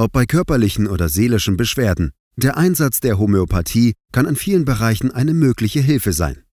Ob 0.00 0.12
bei 0.12 0.26
körperlichen 0.26 0.86
oder 0.86 1.08
seelischen 1.08 1.56
Beschwerden, 1.56 2.12
der 2.36 2.56
Einsatz 2.56 3.00
der 3.00 3.18
Homöopathie 3.18 3.94
kann 4.12 4.26
in 4.26 4.36
vielen 4.36 4.64
Bereichen 4.64 5.10
eine 5.10 5.34
mögliche 5.34 5.80
Hilfe 5.80 6.12
sein. 6.12 6.44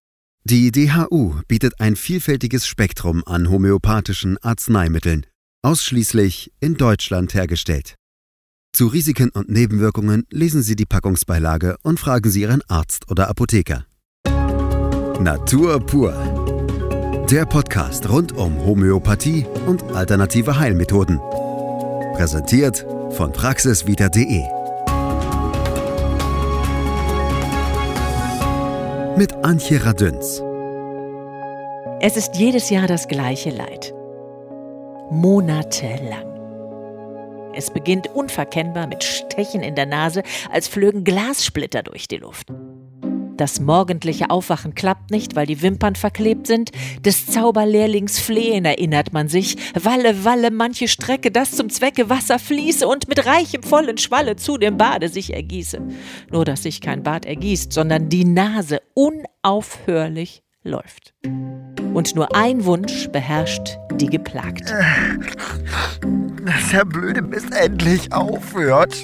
Die 0.42 0.72
DHU 0.72 1.36
bietet 1.46 1.80
ein 1.80 1.94
vielfältiges 1.94 2.66
Spektrum 2.66 3.22
an 3.24 3.48
homöopathischen 3.48 4.36
Arzneimitteln, 4.38 5.26
ausschließlich 5.62 6.50
in 6.58 6.76
Deutschland 6.76 7.34
hergestellt. 7.34 7.94
Zu 8.72 8.88
Risiken 8.88 9.30
und 9.30 9.48
Nebenwirkungen 9.48 10.24
lesen 10.28 10.62
Sie 10.62 10.74
die 10.74 10.84
Packungsbeilage 10.84 11.76
und 11.84 12.00
fragen 12.00 12.28
Sie 12.30 12.40
Ihren 12.40 12.62
Arzt 12.66 13.08
oder 13.08 13.28
Apotheker. 13.28 13.86
Natur 15.20 15.78
pur. 15.86 17.26
Der 17.30 17.46
Podcast 17.46 18.08
rund 18.08 18.32
um 18.32 18.58
Homöopathie 18.58 19.46
und 19.66 19.84
alternative 19.92 20.58
Heilmethoden. 20.58 21.18
Präsentiert 22.16 22.84
von 23.12 23.32
praxiswieder.de. 23.32 24.42
Mit 29.16 29.32
Antje 29.42 29.84
Radüns. 29.84 30.42
Es 32.00 32.16
ist 32.16 32.36
jedes 32.36 32.68
Jahr 32.70 32.86
das 32.86 33.08
gleiche 33.08 33.50
Leid. 33.50 33.94
Monatelang. 35.10 36.26
Es 37.54 37.70
beginnt 37.70 38.08
unverkennbar 38.08 38.86
mit 38.86 39.02
Stechen 39.02 39.62
in 39.62 39.74
der 39.74 39.86
Nase, 39.86 40.22
als 40.52 40.68
flögen 40.68 41.04
Glassplitter 41.04 41.82
durch 41.82 42.08
die 42.08 42.18
Luft. 42.18 42.48
Das 43.36 43.60
morgendliche 43.60 44.30
Aufwachen 44.30 44.74
klappt 44.74 45.10
nicht, 45.10 45.36
weil 45.36 45.46
die 45.46 45.60
Wimpern 45.60 45.94
verklebt 45.94 46.46
sind. 46.46 46.70
Des 47.04 47.26
Zauberlehrlings 47.26 48.18
Flehen 48.18 48.64
erinnert 48.64 49.12
man 49.12 49.28
sich. 49.28 49.56
Walle, 49.74 50.24
walle, 50.24 50.50
manche 50.50 50.88
Strecke, 50.88 51.30
das 51.30 51.52
zum 51.52 51.68
Zwecke 51.68 52.08
Wasser 52.08 52.38
fließe 52.38 52.86
und 52.88 53.08
mit 53.08 53.26
reichem 53.26 53.62
vollen 53.62 53.98
Schwalle 53.98 54.36
zu 54.36 54.56
dem 54.56 54.78
Bade 54.78 55.08
sich 55.08 55.34
ergieße. 55.34 55.80
Nur, 56.30 56.44
dass 56.44 56.62
sich 56.62 56.80
kein 56.80 57.02
Bad 57.02 57.26
ergießt, 57.26 57.72
sondern 57.72 58.08
die 58.08 58.24
Nase 58.24 58.80
unaufhörlich 58.94 60.42
läuft. 60.62 61.14
Und 61.94 62.14
nur 62.14 62.34
ein 62.34 62.64
Wunsch 62.64 63.08
beherrscht 63.08 63.78
die 63.94 64.08
Geplagte. 64.08 64.78
Dass 66.44 66.70
der 66.70 66.84
blöde 66.84 67.22
Mist 67.22 67.54
endlich 67.54 68.12
aufhört. 68.12 68.96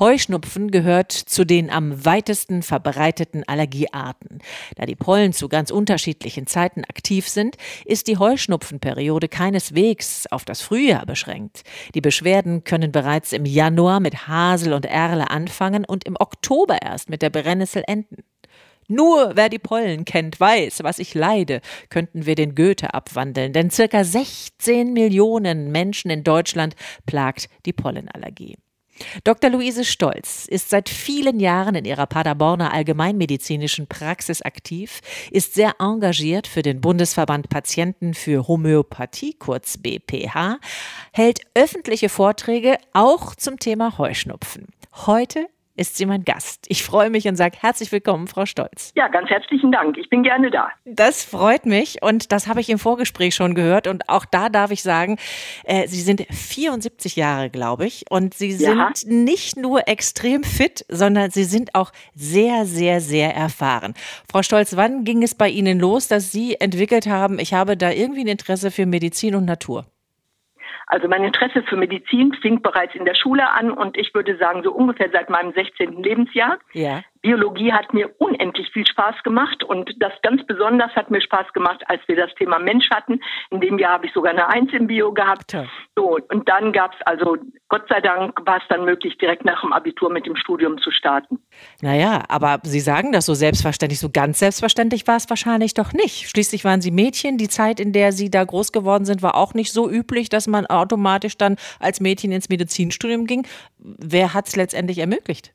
Heuschnupfen 0.00 0.70
gehört 0.70 1.12
zu 1.12 1.44
den 1.44 1.68
am 1.68 2.06
weitesten 2.06 2.62
verbreiteten 2.62 3.46
Allergiearten. 3.46 4.38
Da 4.76 4.86
die 4.86 4.96
Pollen 4.96 5.34
zu 5.34 5.50
ganz 5.50 5.70
unterschiedlichen 5.70 6.46
Zeiten 6.46 6.84
aktiv 6.84 7.28
sind, 7.28 7.56
ist 7.84 8.08
die 8.08 8.16
Heuschnupfenperiode 8.16 9.28
keineswegs 9.28 10.26
auf 10.30 10.46
das 10.46 10.62
Frühjahr 10.62 11.04
beschränkt. 11.04 11.64
Die 11.94 12.00
Beschwerden 12.00 12.64
können 12.64 12.92
bereits 12.92 13.34
im 13.34 13.44
Januar 13.44 14.00
mit 14.00 14.26
Hasel 14.26 14.72
und 14.72 14.86
Erle 14.86 15.30
anfangen 15.30 15.84
und 15.84 16.04
im 16.04 16.16
Oktober 16.18 16.80
erst 16.80 17.10
mit 17.10 17.20
der 17.20 17.28
Brennnessel 17.28 17.84
enden. 17.86 18.24
Nur 18.88 19.32
wer 19.36 19.50
die 19.50 19.58
Pollen 19.58 20.06
kennt, 20.06 20.40
weiß, 20.40 20.82
was 20.82 20.98
ich 20.98 21.12
leide, 21.12 21.60
könnten 21.90 22.24
wir 22.24 22.36
den 22.36 22.54
Goethe 22.54 22.94
abwandeln, 22.94 23.52
denn 23.52 23.70
circa 23.70 24.02
16 24.02 24.94
Millionen 24.94 25.70
Menschen 25.70 26.10
in 26.10 26.24
Deutschland 26.24 26.74
plagt 27.04 27.50
die 27.66 27.74
Pollenallergie. 27.74 28.56
Dr. 29.24 29.50
Luise 29.50 29.84
Stolz 29.84 30.46
ist 30.46 30.70
seit 30.70 30.88
vielen 30.88 31.40
Jahren 31.40 31.74
in 31.74 31.84
ihrer 31.84 32.06
Paderborner 32.06 32.72
allgemeinmedizinischen 32.72 33.86
Praxis 33.86 34.42
aktiv, 34.42 35.00
ist 35.30 35.54
sehr 35.54 35.74
engagiert 35.78 36.46
für 36.46 36.62
den 36.62 36.80
Bundesverband 36.80 37.48
Patienten 37.48 38.14
für 38.14 38.48
Homöopathie, 38.48 39.34
kurz 39.34 39.78
BPH, 39.78 40.58
hält 41.12 41.40
öffentliche 41.54 42.08
Vorträge 42.08 42.76
auch 42.92 43.34
zum 43.34 43.58
Thema 43.58 43.98
Heuschnupfen. 43.98 44.66
Heute 45.06 45.46
ist 45.80 45.96
sie 45.96 46.04
mein 46.04 46.24
Gast. 46.24 46.66
Ich 46.68 46.84
freue 46.84 47.08
mich 47.08 47.26
und 47.26 47.36
sage 47.36 47.56
herzlich 47.58 47.90
willkommen, 47.90 48.26
Frau 48.26 48.44
Stolz. 48.44 48.92
Ja, 48.96 49.08
ganz 49.08 49.30
herzlichen 49.30 49.72
Dank. 49.72 49.96
Ich 49.96 50.10
bin 50.10 50.22
gerne 50.22 50.50
da. 50.50 50.68
Das 50.84 51.24
freut 51.24 51.64
mich 51.64 52.02
und 52.02 52.32
das 52.32 52.48
habe 52.48 52.60
ich 52.60 52.68
im 52.68 52.78
Vorgespräch 52.78 53.34
schon 53.34 53.54
gehört 53.54 53.86
und 53.86 54.06
auch 54.10 54.26
da 54.26 54.50
darf 54.50 54.72
ich 54.72 54.82
sagen, 54.82 55.16
äh, 55.64 55.88
Sie 55.88 56.02
sind 56.02 56.26
74 56.30 57.16
Jahre, 57.16 57.48
glaube 57.48 57.86
ich, 57.86 58.04
und 58.10 58.34
Sie 58.34 58.52
sind 58.52 58.76
ja. 58.76 58.92
nicht 59.06 59.56
nur 59.56 59.88
extrem 59.88 60.44
fit, 60.44 60.84
sondern 60.90 61.30
Sie 61.30 61.44
sind 61.44 61.74
auch 61.74 61.92
sehr, 62.14 62.66
sehr, 62.66 63.00
sehr 63.00 63.34
erfahren. 63.34 63.94
Frau 64.30 64.42
Stolz, 64.42 64.76
wann 64.76 65.04
ging 65.04 65.22
es 65.22 65.34
bei 65.34 65.48
Ihnen 65.48 65.80
los, 65.80 66.08
dass 66.08 66.30
Sie 66.30 66.60
entwickelt 66.60 67.06
haben, 67.06 67.38
ich 67.38 67.54
habe 67.54 67.78
da 67.78 67.90
irgendwie 67.90 68.20
ein 68.20 68.26
Interesse 68.26 68.70
für 68.70 68.84
Medizin 68.84 69.34
und 69.34 69.46
Natur? 69.46 69.86
Also 70.86 71.08
mein 71.08 71.24
Interesse 71.24 71.62
für 71.62 71.76
Medizin 71.76 72.34
fing 72.40 72.62
bereits 72.62 72.94
in 72.94 73.04
der 73.04 73.14
Schule 73.14 73.48
an 73.50 73.70
und 73.70 73.96
ich 73.96 74.14
würde 74.14 74.36
sagen 74.36 74.62
so 74.62 74.72
ungefähr 74.72 75.10
seit 75.12 75.30
meinem 75.30 75.52
16. 75.52 76.02
Lebensjahr. 76.02 76.58
Ja. 76.72 77.02
Biologie 77.22 77.72
hat 77.72 77.92
mir 77.92 78.10
unendlich 78.18 78.70
viel 78.72 78.86
Spaß 78.86 79.22
gemacht 79.24 79.62
und 79.62 79.90
das 79.98 80.12
ganz 80.22 80.44
besonders 80.46 80.90
hat 80.96 81.10
mir 81.10 81.20
Spaß 81.20 81.52
gemacht, 81.52 81.82
als 81.86 82.00
wir 82.06 82.16
das 82.16 82.34
Thema 82.36 82.58
Mensch 82.58 82.88
hatten. 82.90 83.20
In 83.50 83.60
dem 83.60 83.78
Jahr 83.78 83.92
habe 83.94 84.06
ich 84.06 84.12
sogar 84.12 84.32
eine 84.32 84.48
Eins 84.48 84.72
im 84.72 84.86
Bio 84.86 85.12
gehabt. 85.12 85.52
So, 85.96 86.18
und 86.30 86.48
dann 86.48 86.72
gab 86.72 86.94
es 86.94 87.06
also, 87.06 87.36
Gott 87.68 87.82
sei 87.88 88.00
Dank, 88.00 88.38
war 88.46 88.56
es 88.56 88.62
dann 88.70 88.86
möglich, 88.86 89.18
direkt 89.18 89.44
nach 89.44 89.60
dem 89.60 89.72
Abitur 89.72 90.10
mit 90.10 90.24
dem 90.24 90.34
Studium 90.36 90.78
zu 90.78 90.90
starten. 90.90 91.38
Naja, 91.82 92.22
aber 92.28 92.60
Sie 92.62 92.80
sagen 92.80 93.12
das 93.12 93.26
so 93.26 93.34
selbstverständlich, 93.34 94.00
so 94.00 94.08
ganz 94.10 94.38
selbstverständlich 94.38 95.06
war 95.06 95.16
es 95.16 95.28
wahrscheinlich 95.28 95.74
doch 95.74 95.92
nicht. 95.92 96.30
Schließlich 96.30 96.64
waren 96.64 96.80
Sie 96.80 96.90
Mädchen, 96.90 97.36
die 97.36 97.48
Zeit, 97.48 97.80
in 97.80 97.92
der 97.92 98.12
Sie 98.12 98.30
da 98.30 98.44
groß 98.44 98.72
geworden 98.72 99.04
sind, 99.04 99.22
war 99.22 99.34
auch 99.34 99.52
nicht 99.52 99.72
so 99.72 99.90
üblich, 99.90 100.30
dass 100.30 100.46
man 100.46 100.64
automatisch 100.66 101.36
dann 101.36 101.56
als 101.80 102.00
Mädchen 102.00 102.32
ins 102.32 102.48
Medizinstudium 102.48 103.26
ging. 103.26 103.46
Wer 103.78 104.32
hat 104.32 104.48
es 104.48 104.56
letztendlich 104.56 104.98
ermöglicht? 104.98 105.52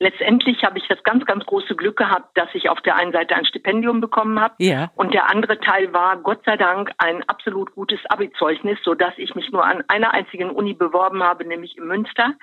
Letztendlich 0.00 0.64
habe 0.64 0.78
ich 0.78 0.88
das 0.88 1.02
ganz, 1.04 1.24
ganz 1.24 1.46
große 1.46 1.76
Glück 1.76 1.96
gehabt, 1.96 2.36
dass 2.36 2.48
ich 2.54 2.68
auf 2.68 2.80
der 2.80 2.96
einen 2.96 3.12
Seite 3.12 3.36
ein 3.36 3.46
Stipendium 3.46 4.00
bekommen 4.00 4.40
habe 4.40 4.54
ja. 4.58 4.90
und 4.96 5.14
der 5.14 5.30
andere 5.30 5.60
Teil 5.60 5.92
war 5.92 6.16
Gott 6.16 6.44
sei 6.44 6.56
Dank 6.56 6.90
ein 6.98 7.22
absolut 7.28 7.72
gutes 7.74 8.00
Abi-Zeugnis, 8.08 8.78
sodass 8.82 9.14
ich 9.18 9.34
mich 9.36 9.50
nur 9.52 9.64
an 9.64 9.84
einer 9.88 10.12
einzigen 10.12 10.50
Uni 10.50 10.74
beworben 10.74 11.22
habe, 11.22 11.44
nämlich 11.46 11.78
in 11.78 11.86
Münster 11.86 12.34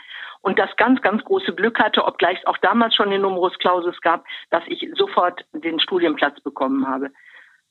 und 0.42 0.60
das 0.60 0.70
ganz, 0.78 1.02
ganz 1.02 1.24
große 1.24 1.54
Glück 1.54 1.80
hatte, 1.80 2.06
obgleich 2.06 2.40
es 2.40 2.48
auch 2.48 2.58
damals 2.58 2.96
schon 2.96 3.10
den 3.10 3.22
Numerus 3.22 3.58
Clausus 3.60 4.00
gab, 4.02 4.26
dass 4.50 4.64
ich 4.68 4.90
sofort 4.96 5.46
den 5.54 5.80
Studienplatz 5.80 6.40
bekommen 6.42 6.88
habe. 6.88 7.10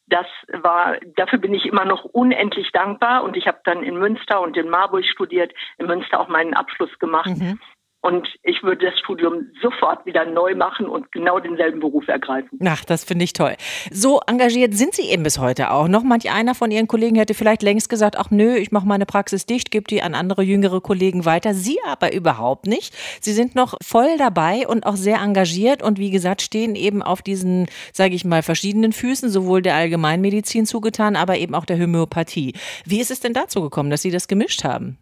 Das 0.07 0.27
war, 0.63 0.99
dafür 1.17 1.39
bin 1.39 1.55
ich 1.55 1.65
immer 1.67 1.85
noch 1.85 2.05
unendlich 2.05 2.71
dankbar 2.73 3.23
und 3.23 3.37
ich 3.37 3.47
habe 3.47 3.61
dann 3.65 3.83
in 3.83 3.97
Münster 3.97 4.41
und 4.41 4.57
in 4.57 4.69
Marburg 4.69 5.05
studiert, 5.05 5.53
in 5.79 5.87
Münster 5.87 6.21
auch 6.21 6.29
meinen 6.29 6.55
Abschluss 6.55 6.97
gemacht. 6.99 7.29
Mhm. 7.29 7.61
Und 8.03 8.27
ich 8.43 8.63
würde 8.63 8.87
das 8.87 8.99
Studium 8.99 9.51
sofort 9.61 10.07
wieder 10.07 10.25
neu 10.25 10.55
machen 10.55 10.87
und 10.87 11.13
genau 11.13 11.39
denselben 11.39 11.81
Beruf 11.81 12.09
ergreifen. 12.09 12.59
Ach, 12.65 12.83
das 12.85 13.05
finde 13.05 13.25
ich 13.25 13.35
toll. 13.35 13.57
So 13.91 14.21
engagiert 14.27 14.73
sind 14.75 14.95
Sie 14.95 15.11
eben 15.11 15.23
bis 15.23 15.39
heute 15.39 15.71
auch 15.71 15.87
noch. 15.87 16.03
Manch 16.03 16.31
einer 16.31 16.55
von 16.55 16.71
Ihren 16.71 16.89
Kollegen 16.89 17.17
hätte 17.17 17.35
vielleicht 17.35 17.63
längst 17.63 17.91
gesagt, 17.91 18.17
ach 18.17 18.31
nö, 18.31 18.57
ich 18.57 18.73
mache 18.73 18.87
meine 18.87 19.05
Praxis 19.05 19.45
dicht, 19.45 19.71
gebe 19.71 19.85
die 19.87 20.01
an 20.01 20.15
andere 20.15 20.43
jüngere 20.43 20.81
Kollegen 20.81 21.27
weiter. 21.27 21.53
Sie 21.53 21.79
aber 21.87 22.15
überhaupt 22.15 22.67
nicht. 22.67 22.97
Sie 23.21 23.33
sind 23.33 23.55
noch 23.55 23.75
voll 23.83 24.17
dabei 24.17 24.67
und 24.67 24.87
auch 24.87 24.97
sehr 24.97 25.19
engagiert 25.19 25.83
und 25.83 25.99
wie 25.99 26.11
gesagt, 26.11 26.41
stehen 26.41 26.77
eben 26.77 27.03
auf 27.03 27.21
diesen, 27.21 27.67
sage 27.93 28.15
ich 28.15 28.25
mal, 28.25 28.43
verschiedenen 28.43 28.93
Füßen, 28.93 29.29
sowohl 29.29 29.61
der 29.61 29.75
Allgemeinmedizin 29.75 30.65
zugetan, 30.65 31.17
aber 31.17 31.37
eben 31.37 31.55
auch 31.55 31.67
der 31.67 31.79
Homöopathie. 31.79 32.55
Wie 32.87 33.01
ist 33.01 33.11
es 33.11 33.21
denn 33.21 33.35
dazu 33.35 33.61
gekommen, 33.61 33.91
dass 33.91 34.01
Sie 34.01 34.11
das 34.11 34.27
gemischt 34.27 34.65
haben? 34.65 34.97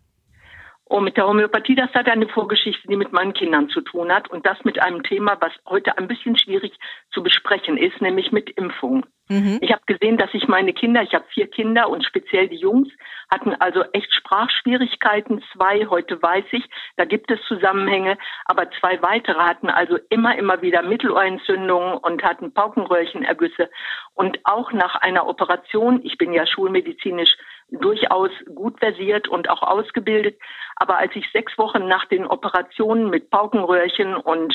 Und 0.89 1.05
mit 1.05 1.19
der 1.19 1.27
Homöopathie, 1.27 1.75
das 1.75 1.93
hat 1.93 2.09
eine 2.09 2.29
Vorgeschichte, 2.29 2.89
die 2.89 2.97
mit 2.97 3.13
meinen 3.13 3.35
Kindern 3.35 3.69
zu 3.69 3.83
tun 3.83 4.11
hat. 4.11 4.31
Und 4.31 4.47
das 4.47 4.57
mit 4.65 4.83
einem 4.83 5.03
Thema, 5.03 5.37
was 5.39 5.53
heute 5.67 5.99
ein 5.99 6.09
bisschen 6.09 6.39
schwierig 6.39 6.73
zu 7.13 7.23
besprechen 7.23 7.77
ist, 7.77 8.01
nämlich 8.01 8.33
mit 8.33 8.49
Impfung. 8.51 9.05
Mhm. 9.29 9.59
Ich 9.61 9.71
habe 9.71 9.83
gesehen, 9.85 10.17
dass 10.17 10.33
sich 10.33 10.49
meine 10.49 10.73
Kinder, 10.73 11.03
ich 11.03 11.13
habe 11.13 11.27
vier 11.35 11.47
Kinder 11.49 11.91
und 11.91 12.05
speziell 12.05 12.49
die 12.49 12.57
Jungs, 12.57 12.89
hatten 13.31 13.55
also 13.57 13.85
echt 13.93 14.13
Sprachschwierigkeiten. 14.15 15.43
Zwei, 15.53 15.87
heute 15.91 16.23
weiß 16.23 16.47
ich, 16.53 16.65
da 16.97 17.05
gibt 17.05 17.31
es 17.31 17.39
Zusammenhänge, 17.47 18.17
aber 18.47 18.71
zwei 18.81 19.03
weitere 19.03 19.41
hatten 19.41 19.69
also 19.69 19.99
immer, 20.09 20.39
immer 20.39 20.63
wieder 20.63 20.83
Mittelohrentzündungen 20.83 21.99
und 21.99 22.23
hatten 22.23 22.55
Paukenröhrchenergüsse. 22.55 23.69
Und 24.15 24.39
auch 24.45 24.73
nach 24.73 24.95
einer 24.97 25.27
Operation, 25.27 26.01
ich 26.03 26.17
bin 26.17 26.33
ja 26.33 26.47
schulmedizinisch 26.47 27.37
durchaus 27.71 28.31
gut 28.55 28.79
versiert 28.79 29.29
und 29.29 29.51
auch 29.51 29.63
ausgebildet. 29.63 30.39
Aber 30.77 30.99
als 30.99 31.15
ich 31.15 31.31
sechs 31.33 31.57
Wochen 31.59 31.87
nach 31.87 32.07
den 32.07 32.27
Operationen 32.27 33.11
mit 33.11 33.31
Paukenröhrchen 33.31 34.15
und 34.15 34.55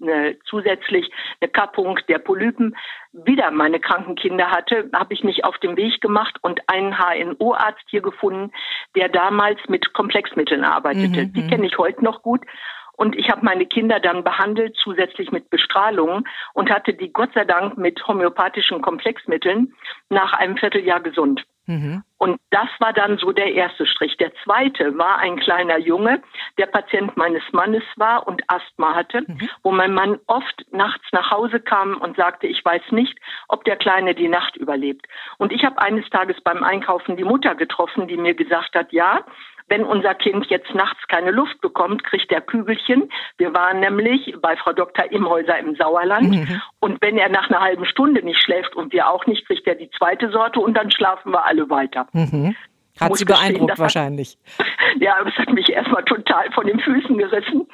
eine, 0.00 0.36
zusätzlich 0.44 1.10
eine 1.40 1.50
Kappung 1.50 1.98
der 2.08 2.18
Polypen 2.18 2.76
wieder 3.12 3.50
meine 3.50 3.80
kranken 3.80 4.16
Kinder 4.16 4.50
hatte, 4.50 4.90
habe 4.94 5.14
ich 5.14 5.22
mich 5.22 5.44
auf 5.44 5.58
den 5.58 5.76
Weg 5.76 6.00
gemacht 6.00 6.38
und 6.42 6.60
einen 6.68 6.98
HNO-Arzt 6.98 7.84
hier 7.88 8.02
gefunden, 8.02 8.52
der 8.96 9.08
damals 9.08 9.58
mit 9.68 9.92
Komplexmitteln 9.92 10.64
arbeitete. 10.64 11.26
Mhm, 11.26 11.32
Die 11.32 11.42
mhm. 11.42 11.48
kenne 11.48 11.66
ich 11.66 11.78
heute 11.78 12.04
noch 12.04 12.22
gut. 12.22 12.42
Und 12.94 13.16
ich 13.16 13.30
habe 13.30 13.44
meine 13.44 13.66
Kinder 13.66 14.00
dann 14.00 14.22
behandelt, 14.22 14.76
zusätzlich 14.76 15.32
mit 15.32 15.48
Bestrahlung 15.50 16.24
und 16.52 16.70
hatte 16.70 16.92
die 16.92 17.12
Gott 17.12 17.30
sei 17.34 17.44
Dank 17.44 17.78
mit 17.78 18.06
homöopathischen 18.06 18.82
Komplexmitteln 18.82 19.74
nach 20.10 20.34
einem 20.34 20.56
Vierteljahr 20.56 21.00
gesund. 21.00 21.42
Mhm. 21.66 22.02
Und 22.18 22.40
das 22.50 22.68
war 22.78 22.92
dann 22.92 23.18
so 23.18 23.32
der 23.32 23.52
erste 23.52 23.86
Strich. 23.86 24.16
Der 24.16 24.32
zweite 24.44 24.96
war 24.96 25.18
ein 25.18 25.38
kleiner 25.38 25.78
Junge, 25.78 26.22
der 26.58 26.66
Patient 26.66 27.16
meines 27.16 27.42
Mannes 27.52 27.82
war 27.96 28.26
und 28.26 28.42
Asthma 28.48 28.94
hatte, 28.94 29.22
mhm. 29.22 29.48
wo 29.62 29.72
mein 29.72 29.92
Mann 29.92 30.18
oft 30.26 30.64
nachts 30.70 31.04
nach 31.12 31.30
Hause 31.30 31.60
kam 31.60 32.00
und 32.00 32.16
sagte, 32.16 32.46
ich 32.46 32.64
weiß 32.64 32.82
nicht, 32.90 33.18
ob 33.48 33.64
der 33.64 33.76
Kleine 33.76 34.14
die 34.14 34.28
Nacht 34.28 34.56
überlebt. 34.56 35.06
Und 35.38 35.52
ich 35.52 35.64
habe 35.64 35.80
eines 35.80 36.08
Tages 36.10 36.40
beim 36.42 36.62
Einkaufen 36.62 37.16
die 37.16 37.24
Mutter 37.24 37.54
getroffen, 37.54 38.06
die 38.06 38.16
mir 38.16 38.34
gesagt 38.34 38.74
hat, 38.74 38.92
ja, 38.92 39.24
wenn 39.72 39.84
unser 39.84 40.14
Kind 40.14 40.44
jetzt 40.50 40.74
nachts 40.74 41.00
keine 41.08 41.30
Luft 41.30 41.58
bekommt, 41.62 42.04
kriegt 42.04 42.30
er 42.30 42.42
Kügelchen. 42.42 43.10
Wir 43.38 43.54
waren 43.54 43.80
nämlich 43.80 44.34
bei 44.42 44.54
Frau 44.56 44.74
Dr. 44.74 45.10
Imhäuser 45.10 45.58
im 45.58 45.74
Sauerland. 45.76 46.28
Mhm. 46.28 46.60
Und 46.80 47.00
wenn 47.00 47.16
er 47.16 47.30
nach 47.30 47.48
einer 47.48 47.62
halben 47.62 47.86
Stunde 47.86 48.22
nicht 48.22 48.42
schläft 48.42 48.76
und 48.76 48.92
wir 48.92 49.08
auch 49.08 49.24
nicht, 49.24 49.46
kriegt 49.46 49.66
er 49.66 49.74
die 49.74 49.88
zweite 49.96 50.30
Sorte 50.30 50.60
und 50.60 50.76
dann 50.76 50.90
schlafen 50.90 51.32
wir 51.32 51.46
alle 51.46 51.70
weiter. 51.70 52.06
Mhm. 52.12 52.54
Hat 53.00 53.16
sie 53.16 53.24
beeindruckt 53.24 53.78
wahrscheinlich. 53.78 54.36
ja, 55.00 55.16
das 55.24 55.32
hat 55.38 55.50
mich 55.54 55.70
erstmal 55.70 56.04
total 56.04 56.52
von 56.52 56.66
den 56.66 56.78
Füßen 56.78 57.16
gerissen. 57.16 57.66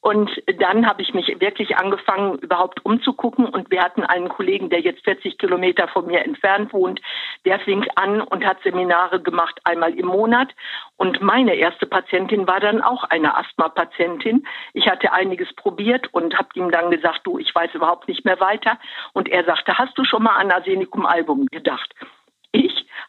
Und 0.00 0.30
dann 0.58 0.86
habe 0.86 1.02
ich 1.02 1.12
mich 1.12 1.40
wirklich 1.40 1.76
angefangen, 1.76 2.38
überhaupt 2.38 2.84
umzugucken. 2.84 3.46
Und 3.46 3.70
wir 3.70 3.82
hatten 3.82 4.04
einen 4.04 4.28
Kollegen, 4.28 4.70
der 4.70 4.80
jetzt 4.80 5.02
40 5.04 5.38
Kilometer 5.38 5.88
von 5.88 6.06
mir 6.06 6.24
entfernt 6.24 6.72
wohnt, 6.72 7.00
der 7.44 7.58
fing 7.60 7.84
an 7.96 8.20
und 8.20 8.44
hat 8.44 8.62
Seminare 8.62 9.20
gemacht, 9.20 9.58
einmal 9.64 9.92
im 9.98 10.06
Monat. 10.06 10.54
Und 10.96 11.20
meine 11.20 11.54
erste 11.56 11.86
Patientin 11.86 12.46
war 12.46 12.60
dann 12.60 12.80
auch 12.80 13.04
eine 13.04 13.36
Asthma-Patientin. 13.36 14.46
Ich 14.72 14.88
hatte 14.88 15.12
einiges 15.12 15.52
probiert 15.54 16.12
und 16.14 16.38
habe 16.38 16.48
ihm 16.54 16.70
dann 16.70 16.90
gesagt, 16.90 17.22
du, 17.24 17.38
ich 17.38 17.52
weiß 17.52 17.74
überhaupt 17.74 18.06
nicht 18.06 18.24
mehr 18.24 18.38
weiter. 18.38 18.78
Und 19.14 19.28
er 19.28 19.44
sagte, 19.44 19.78
hast 19.78 19.98
du 19.98 20.04
schon 20.04 20.22
mal 20.22 20.36
an 20.36 20.52
Arsenicum-Album 20.52 21.46
gedacht? 21.50 21.92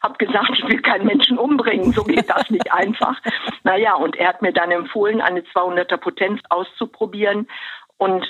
Ich 0.00 0.04
habe 0.08 0.16
gesagt, 0.16 0.50
ich 0.54 0.66
will 0.66 0.80
keinen 0.80 1.04
Menschen 1.04 1.36
umbringen, 1.36 1.92
so 1.92 2.02
geht 2.04 2.30
das 2.30 2.48
nicht 2.48 2.72
einfach. 2.72 3.20
Naja, 3.64 3.94
und 3.96 4.16
er 4.16 4.28
hat 4.28 4.40
mir 4.40 4.52
dann 4.52 4.70
empfohlen, 4.70 5.20
eine 5.20 5.42
200er 5.42 5.98
Potenz 5.98 6.40
auszuprobieren. 6.48 7.46
Und 7.98 8.26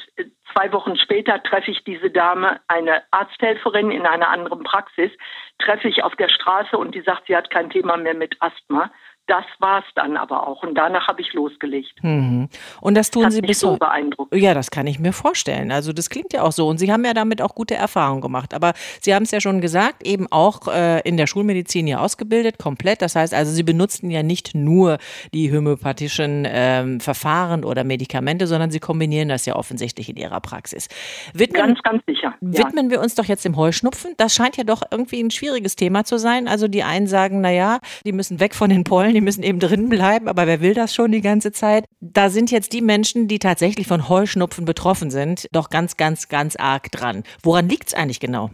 zwei 0.53 0.73
Wochen 0.73 0.97
später 0.97 1.41
treffe 1.45 1.71
ich 1.71 1.85
diese 1.85 2.11
Dame, 2.11 2.61
eine 2.67 3.05
Arzthelferin 3.13 3.93
in 3.93 4.05
einer 4.05 4.29
anderen 4.29 4.65
Praxis, 4.65 5.13
treffe 5.61 5.87
ich 5.87 6.03
auf 6.03 6.17
der 6.17 6.29
Straße 6.29 6.77
und 6.77 6.93
die 6.97 7.03
sagt, 7.03 7.29
sie 7.29 7.37
hat 7.37 7.51
kein 7.51 7.71
Thema 7.71 7.97
mehr 7.97 8.15
mit 8.15 8.35
Asthma 8.41 8.91
das 9.27 9.45
war 9.61 9.79
es 9.79 9.85
dann 9.95 10.17
aber 10.17 10.47
auch. 10.49 10.63
Und 10.65 10.75
danach 10.75 11.07
habe 11.07 11.21
ich 11.21 11.33
losgelegt. 11.33 12.03
Mhm. 12.03 12.49
Und 12.81 12.97
das 12.97 13.11
tun 13.13 13.23
das 13.23 13.35
Sie 13.35 13.41
bis 13.41 13.61
so 13.61 13.77
beeindruckt. 13.77 14.35
Ja, 14.35 14.55
das 14.55 14.73
kann 14.73 14.89
ich 14.89 14.99
mir 14.99 15.13
vorstellen. 15.13 15.71
Also 15.71 15.93
das 15.93 16.11
klingt 16.11 16.33
ja 16.33 16.43
auch 16.43 16.51
so. 16.51 16.67
Und 16.67 16.79
Sie 16.79 16.91
haben 16.91 17.05
ja 17.05 17.15
damit 17.15 17.41
auch 17.41 17.55
gute 17.55 17.77
Erfahrungen 17.77 18.23
gemacht. 18.23 18.55
Aber 18.55 18.73
Sie 19.01 19.15
haben 19.15 19.23
es 19.23 19.31
ja 19.31 19.41
schon 19.41 19.61
gesagt, 19.61 20.05
eben 20.05 20.27
auch 20.33 20.67
äh, 20.67 21.01
in 21.03 21.17
der 21.17 21.29
Schulmedizin 21.29 21.87
hier 21.87 22.01
ausgebildet, 22.01 22.59
komplett. 22.59 23.03
Das 23.03 23.15
heißt 23.15 23.33
also, 23.33 23.53
Sie 23.53 23.63
benutzten 23.63 24.11
ja 24.11 24.25
nicht 24.25 24.57
nur 24.57 24.99
die 25.33 25.53
homöopathischen 25.53 26.45
ähm, 26.51 26.99
Verfahren 26.99 27.65
oder 27.65 27.85
Medikamente, 27.85 28.49
sondern 28.49 28.73
Sie 28.73 28.81
kombinieren 28.81 29.29
das 29.29 29.47
ja 29.47 29.55
offensichtlich 29.55 30.09
in 30.09 30.17
Ihrer 30.17 30.41
Praxis. 30.41 30.89
Widmen, 31.35 31.63
ganz, 31.63 31.83
ganz 31.83 32.03
sicher. 32.05 32.35
Ja. 32.41 32.67
Widmen 32.67 32.91
wir 32.91 33.01
uns 33.01 33.15
doch 33.15 33.27
jetzt 33.27 33.45
dem 33.45 33.57
Heuschnupfen. 33.57 34.15
Das 34.17 34.35
scheint 34.35 34.57
ja 34.57 34.65
doch 34.65 34.83
irgendwie 34.91 35.23
ein 35.23 35.31
schwieriges 35.31 35.77
Thema 35.77 36.03
zu 36.05 36.19
sein. 36.19 36.49
Also 36.49 36.67
die 36.67 36.83
einen 36.83 37.07
sagen, 37.07 37.41
naja, 37.41 37.79
die 38.05 38.13
müssen 38.13 38.41
weg 38.41 38.57
von 38.57 38.71
den 38.71 38.83
Pollen, 38.83 39.20
die 39.21 39.25
müssen 39.25 39.43
eben 39.43 39.61
drin 39.61 39.91
bleiben, 39.91 40.29
aber 40.29 40.47
wer 40.47 40.63
will 40.63 40.73
das 40.73 40.95
schon 40.95 41.13
die 41.13 41.21
ganze 41.21 41.53
Zeit? 41.53 41.85
Da 42.01 42.31
sind 42.31 42.51
jetzt 42.51 42.73
die 42.73 42.81
Menschen, 42.81 43.29
die 43.29 43.39
tatsächlich 43.39 43.87
von 43.87 44.09
Heuschnupfen 44.09 44.65
betroffen 44.65 45.11
sind, 45.11 45.47
doch 45.53 45.69
ganz, 45.69 45.99
ganz, 45.99 46.29
ganz 46.29 46.57
arg 46.57 46.91
dran. 46.91 47.23
Woran 47.43 47.69
liegt 47.69 47.89
es 47.89 47.95
eigentlich 47.95 48.19
genau? 48.19 48.51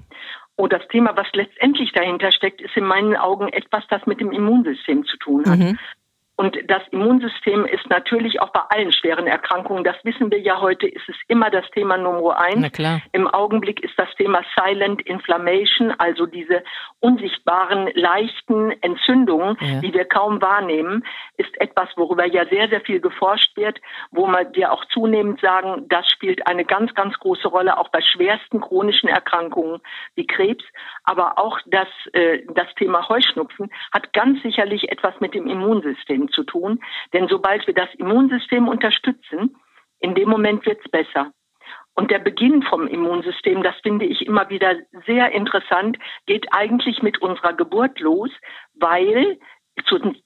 Oh, 0.56 0.66
das 0.66 0.82
Thema, 0.88 1.16
was 1.16 1.28
letztendlich 1.34 1.92
dahinter 1.92 2.32
steckt, 2.32 2.60
ist 2.60 2.76
in 2.76 2.84
meinen 2.84 3.14
Augen 3.14 3.48
etwas, 3.48 3.84
das 3.90 4.04
mit 4.06 4.20
dem 4.20 4.32
Immunsystem 4.32 5.04
zu 5.04 5.16
tun 5.18 5.44
hat. 5.46 5.58
Mhm. 5.58 5.78
Und 6.36 6.58
das 6.68 6.82
Immunsystem 6.90 7.64
ist 7.64 7.88
natürlich 7.88 8.40
auch 8.42 8.50
bei 8.50 8.60
allen 8.68 8.92
schweren 8.92 9.26
Erkrankungen, 9.26 9.84
das 9.84 9.96
wissen 10.04 10.30
wir 10.30 10.38
ja 10.38 10.60
heute, 10.60 10.86
ist 10.86 11.08
es 11.08 11.16
immer 11.28 11.50
das 11.50 11.64
Thema 11.70 11.96
Nummer 11.96 12.38
eins. 12.38 12.60
Im 13.12 13.26
Augenblick 13.26 13.82
ist 13.82 13.98
das 13.98 14.08
Thema 14.16 14.42
Silent 14.54 15.00
Inflammation, 15.02 15.92
also 15.96 16.26
diese 16.26 16.62
unsichtbaren, 17.00 17.90
leichten 17.94 18.70
Entzündungen, 18.82 19.56
ja. 19.60 19.80
die 19.80 19.94
wir 19.94 20.04
kaum 20.04 20.42
wahrnehmen, 20.42 21.04
ist 21.38 21.58
etwas, 21.58 21.88
worüber 21.96 22.26
ja 22.26 22.44
sehr, 22.46 22.68
sehr 22.68 22.82
viel 22.82 23.00
geforscht 23.00 23.56
wird, 23.56 23.80
wo 24.10 24.26
wir 24.26 24.72
auch 24.72 24.84
zunehmend 24.86 25.40
sagen, 25.40 25.86
das 25.88 26.06
spielt 26.10 26.46
eine 26.46 26.66
ganz, 26.66 26.94
ganz 26.94 27.14
große 27.18 27.48
Rolle, 27.48 27.78
auch 27.78 27.88
bei 27.88 28.02
schwersten 28.02 28.60
chronischen 28.60 29.08
Erkrankungen 29.08 29.80
wie 30.14 30.26
Krebs. 30.26 30.64
Aber 31.04 31.38
auch 31.38 31.58
das, 31.64 31.88
äh, 32.12 32.42
das 32.54 32.66
Thema 32.74 33.08
Heuschnupfen 33.08 33.70
hat 33.92 34.12
ganz 34.12 34.42
sicherlich 34.42 34.90
etwas 34.92 35.14
mit 35.20 35.32
dem 35.32 35.46
Immunsystem 35.46 36.25
zu 36.28 36.44
tun. 36.44 36.80
Denn 37.12 37.28
sobald 37.28 37.66
wir 37.66 37.74
das 37.74 37.92
Immunsystem 37.94 38.68
unterstützen, 38.68 39.56
in 40.00 40.14
dem 40.14 40.28
Moment 40.28 40.66
wird 40.66 40.80
es 40.84 40.90
besser. 40.90 41.32
Und 41.94 42.10
der 42.10 42.18
Beginn 42.18 42.62
vom 42.62 42.86
Immunsystem, 42.86 43.62
das 43.62 43.74
finde 43.82 44.04
ich 44.04 44.26
immer 44.26 44.50
wieder 44.50 44.76
sehr 45.06 45.32
interessant, 45.32 45.98
geht 46.26 46.46
eigentlich 46.52 47.02
mit 47.02 47.22
unserer 47.22 47.54
Geburt 47.54 47.98
los, 48.00 48.30
weil 48.74 49.38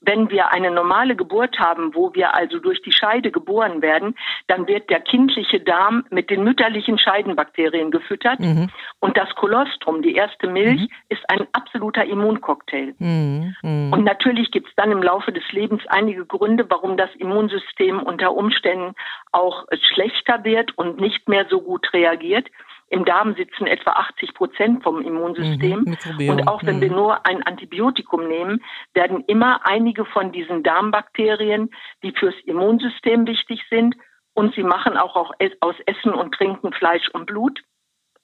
wenn 0.01 0.31
wir 0.31 0.53
eine 0.53 0.71
normale 0.71 1.17
Geburt 1.17 1.59
haben, 1.59 1.95
wo 1.95 2.15
wir 2.15 2.35
also 2.35 2.59
durch 2.59 2.81
die 2.83 2.93
Scheide 2.93 3.31
geboren 3.31 3.83
werden, 3.83 4.15
dann 4.47 4.67
wird 4.67 4.91
der 4.91 5.01
kindliche 5.01 5.61
Darm 5.61 6.05
mit 6.11 6.31
den 6.31 6.45
mütterlichen 6.45 6.99
Scheidenbakterien 6.99 7.91
gefüttert. 7.91 8.41
Mhm. 8.41 8.71
Und 9.01 9.17
das 9.17 9.29
Kolostrum, 9.35 10.03
die 10.03 10.15
erste 10.15 10.47
Milch, 10.47 10.83
mhm. 10.83 10.89
ist 11.09 11.23
ein 11.29 11.47
absoluter 11.53 12.05
Immuncocktail. 12.05 12.95
Mhm. 12.99 13.55
mhm. 13.63 13.93
Und 13.93 14.05
natürlich 14.05 14.51
gibt 14.51 14.69
es 14.69 14.75
dann 14.77 14.93
im 14.93 15.03
Laufe 15.03 15.33
des 15.33 15.45
Lebens 15.53 15.83
einige 15.89 16.25
Gründe, 16.25 16.67
warum 16.69 16.97
das 16.97 17.11
Immunsystem 17.17 18.01
unter 18.01 18.33
Umständen 18.33 18.95
auch 19.33 19.67
schlechter 19.93 20.45
wird 20.45 20.77
und 20.79 21.01
nicht 21.01 21.29
mehr 21.29 21.47
so 21.51 21.61
gut 21.61 21.93
reagiert. 21.93 22.49
Im 22.91 23.05
Darm 23.05 23.35
sitzen 23.37 23.67
etwa 23.67 23.93
80 23.93 24.35
Prozent 24.35 24.83
vom 24.83 25.01
Immunsystem. 25.01 25.97
Mhm, 26.19 26.29
und 26.29 26.49
auch 26.49 26.63
wenn 26.65 26.77
mhm. 26.77 26.81
wir 26.81 26.91
nur 26.91 27.27
ein 27.27 27.43
Antibiotikum 27.45 28.27
nehmen, 28.27 28.63
werden 28.95 29.25
immer 29.27 29.61
einige 29.65 30.05
von 30.05 30.33
diesen 30.33 30.63
Darmbakterien, 30.63 31.71
die 32.03 32.13
fürs 32.13 32.35
Immunsystem 32.45 33.27
wichtig 33.27 33.63
sind, 33.71 33.95
und 34.33 34.55
sie 34.55 34.63
machen 34.63 34.97
auch, 34.97 35.17
auch 35.17 35.33
aus 35.61 35.75
Essen 35.87 36.15
und 36.15 36.35
Trinken 36.35 36.73
Fleisch 36.73 37.09
und 37.13 37.27
Blut, 37.27 37.61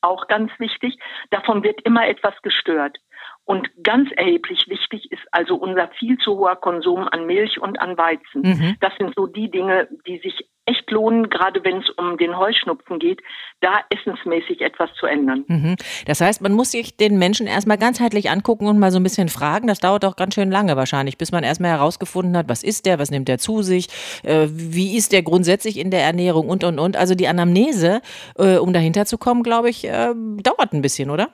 auch 0.00 0.28
ganz 0.28 0.50
wichtig, 0.58 0.98
davon 1.30 1.62
wird 1.62 1.80
immer 1.82 2.06
etwas 2.06 2.34
gestört. 2.42 2.98
Und 3.44 3.69
ganz 3.82 4.10
erheblich 4.12 4.66
wichtig 4.69 5.10
ist 5.10 5.22
also 5.32 5.56
unser 5.56 5.88
viel 5.98 6.19
zu 6.19 6.36
hoher 6.38 6.56
Konsum 6.56 7.08
an 7.08 7.26
Milch 7.26 7.60
und 7.60 7.80
an 7.80 7.96
Weizen. 7.96 8.42
Mhm. 8.42 8.76
Das 8.80 8.92
sind 8.98 9.14
so 9.16 9.26
die 9.26 9.50
Dinge, 9.50 9.88
die 10.06 10.19
sich 10.19 10.48
echt 10.66 10.90
lohnen, 10.90 11.31
gerade 11.31 11.64
wenn 11.64 11.79
es 11.79 11.91
um 11.91 12.19
den 12.19 12.36
Heuschnupfen 12.36 12.98
geht, 12.98 13.20
da 13.60 13.81
essensmäßig 13.91 14.60
etwas 14.60 14.91
zu 14.98 15.06
ändern. 15.06 15.44
Mhm. 15.48 15.76
Das 16.06 16.20
heißt, 16.20 16.43
man 16.43 16.52
muss 16.52 16.72
sich 16.72 16.96
den 16.96 17.19
Menschen 17.19 17.46
erstmal 17.46 17.79
ganzheitlich 17.79 18.31
angucken 18.31 18.67
und 18.67 18.79
mal 18.79 18.91
so 18.91 18.98
ein 18.98 19.02
bisschen 19.02 19.29
fragen. 19.29 19.69
Das 19.69 19.79
dauert 19.79 20.05
auch 20.05 20.17
ganz 20.17 20.34
schön 20.34 20.50
lange 20.50 20.76
wahrscheinlich, 20.76 21.17
bis 21.17 21.32
man 21.32 21.44
erstmal 21.44 21.70
herausgefunden 21.70 22.36
hat, 22.36 22.48
was 22.48 22.62
ist 22.62 22.84
der, 22.86 22.98
was 22.98 23.10
nimmt 23.10 23.29
der 23.29 23.38
zu 23.38 23.62
sich, 23.62 23.88
äh, 24.24 24.46
wie 24.50 24.96
ist 24.96 25.12
der 25.12 25.22
grundsätzlich 25.22 25.79
in 25.79 25.91
der 25.91 26.02
Ernährung 26.02 26.48
und, 26.48 26.64
und, 26.64 26.79
und. 26.79 26.96
Also 26.96 27.14
die 27.14 27.29
Anamnese, 27.29 28.02
äh, 28.36 28.56
um 28.56 28.72
dahinter 28.72 29.06
zu 29.06 29.19
kommen, 29.19 29.43
glaube 29.43 29.70
ich, 29.70 29.84
äh, 29.86 30.12
dauert 30.43 30.72
ein 30.72 30.82
bisschen, 30.82 31.10
oder? 31.10 31.31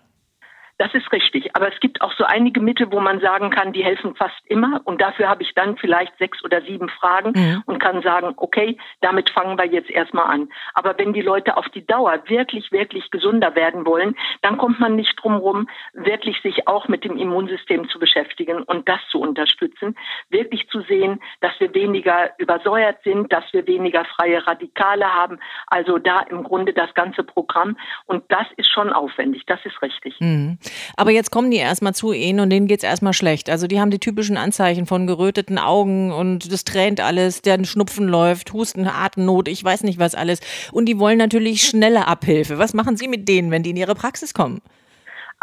Das 0.82 0.92
ist 0.94 1.12
richtig. 1.12 1.54
Aber 1.54 1.72
es 1.72 1.78
gibt 1.78 2.00
auch 2.00 2.12
so 2.14 2.24
einige 2.24 2.58
Mittel, 2.58 2.90
wo 2.90 2.98
man 2.98 3.20
sagen 3.20 3.50
kann, 3.50 3.72
die 3.72 3.84
helfen 3.84 4.16
fast 4.16 4.34
immer. 4.46 4.80
Und 4.82 5.00
dafür 5.00 5.28
habe 5.28 5.44
ich 5.44 5.54
dann 5.54 5.76
vielleicht 5.76 6.18
sechs 6.18 6.42
oder 6.42 6.60
sieben 6.62 6.88
Fragen 6.88 7.30
mhm. 7.36 7.62
und 7.66 7.78
kann 7.78 8.02
sagen, 8.02 8.32
okay, 8.36 8.76
damit 9.00 9.30
fangen 9.30 9.56
wir 9.56 9.66
jetzt 9.66 9.90
erstmal 9.90 10.26
an. 10.26 10.48
Aber 10.74 10.98
wenn 10.98 11.12
die 11.12 11.20
Leute 11.20 11.56
auf 11.56 11.68
die 11.68 11.86
Dauer 11.86 12.18
wirklich, 12.26 12.72
wirklich 12.72 13.12
gesunder 13.12 13.54
werden 13.54 13.86
wollen, 13.86 14.16
dann 14.40 14.58
kommt 14.58 14.80
man 14.80 14.96
nicht 14.96 15.14
drum 15.22 15.36
rum, 15.36 15.68
wirklich 15.92 16.42
sich 16.42 16.66
auch 16.66 16.88
mit 16.88 17.04
dem 17.04 17.16
Immunsystem 17.16 17.88
zu 17.88 18.00
beschäftigen 18.00 18.64
und 18.64 18.88
das 18.88 18.98
zu 19.08 19.20
unterstützen. 19.20 19.96
Wirklich 20.30 20.66
zu 20.68 20.80
sehen, 20.80 21.22
dass 21.40 21.52
wir 21.60 21.72
weniger 21.74 22.32
übersäuert 22.38 22.96
sind, 23.04 23.32
dass 23.32 23.44
wir 23.52 23.68
weniger 23.68 24.04
freie 24.16 24.44
Radikale 24.44 25.06
haben. 25.06 25.38
Also 25.68 25.98
da 25.98 26.22
im 26.22 26.42
Grunde 26.42 26.72
das 26.72 26.92
ganze 26.94 27.22
Programm. 27.22 27.76
Und 28.06 28.24
das 28.32 28.48
ist 28.56 28.68
schon 28.68 28.92
aufwendig. 28.92 29.44
Das 29.46 29.64
ist 29.64 29.80
richtig. 29.80 30.18
Mhm. 30.18 30.58
Aber 30.96 31.10
jetzt 31.10 31.30
kommen 31.30 31.50
die 31.50 31.58
erstmal 31.58 31.94
zu 31.94 32.12
Ihnen 32.12 32.40
und 32.40 32.50
denen 32.50 32.66
geht 32.66 32.78
es 32.78 32.84
erstmal 32.84 33.12
schlecht. 33.12 33.50
Also 33.50 33.66
die 33.66 33.80
haben 33.80 33.90
die 33.90 33.98
typischen 33.98 34.36
Anzeichen 34.36 34.86
von 34.86 35.06
geröteten 35.06 35.58
Augen 35.58 36.12
und 36.12 36.52
das 36.52 36.64
tränt 36.64 37.00
alles, 37.00 37.42
der 37.42 37.62
Schnupfen 37.64 38.08
läuft, 38.08 38.52
Husten, 38.52 38.86
Atemnot, 38.86 39.48
ich 39.48 39.62
weiß 39.62 39.84
nicht 39.84 39.98
was 39.98 40.14
alles. 40.14 40.40
Und 40.72 40.86
die 40.86 40.98
wollen 40.98 41.18
natürlich 41.18 41.62
schnelle 41.62 42.06
Abhilfe. 42.06 42.58
Was 42.58 42.74
machen 42.74 42.96
Sie 42.96 43.08
mit 43.08 43.28
denen, 43.28 43.50
wenn 43.50 43.62
die 43.62 43.70
in 43.70 43.76
Ihre 43.76 43.94
Praxis 43.94 44.34
kommen? 44.34 44.60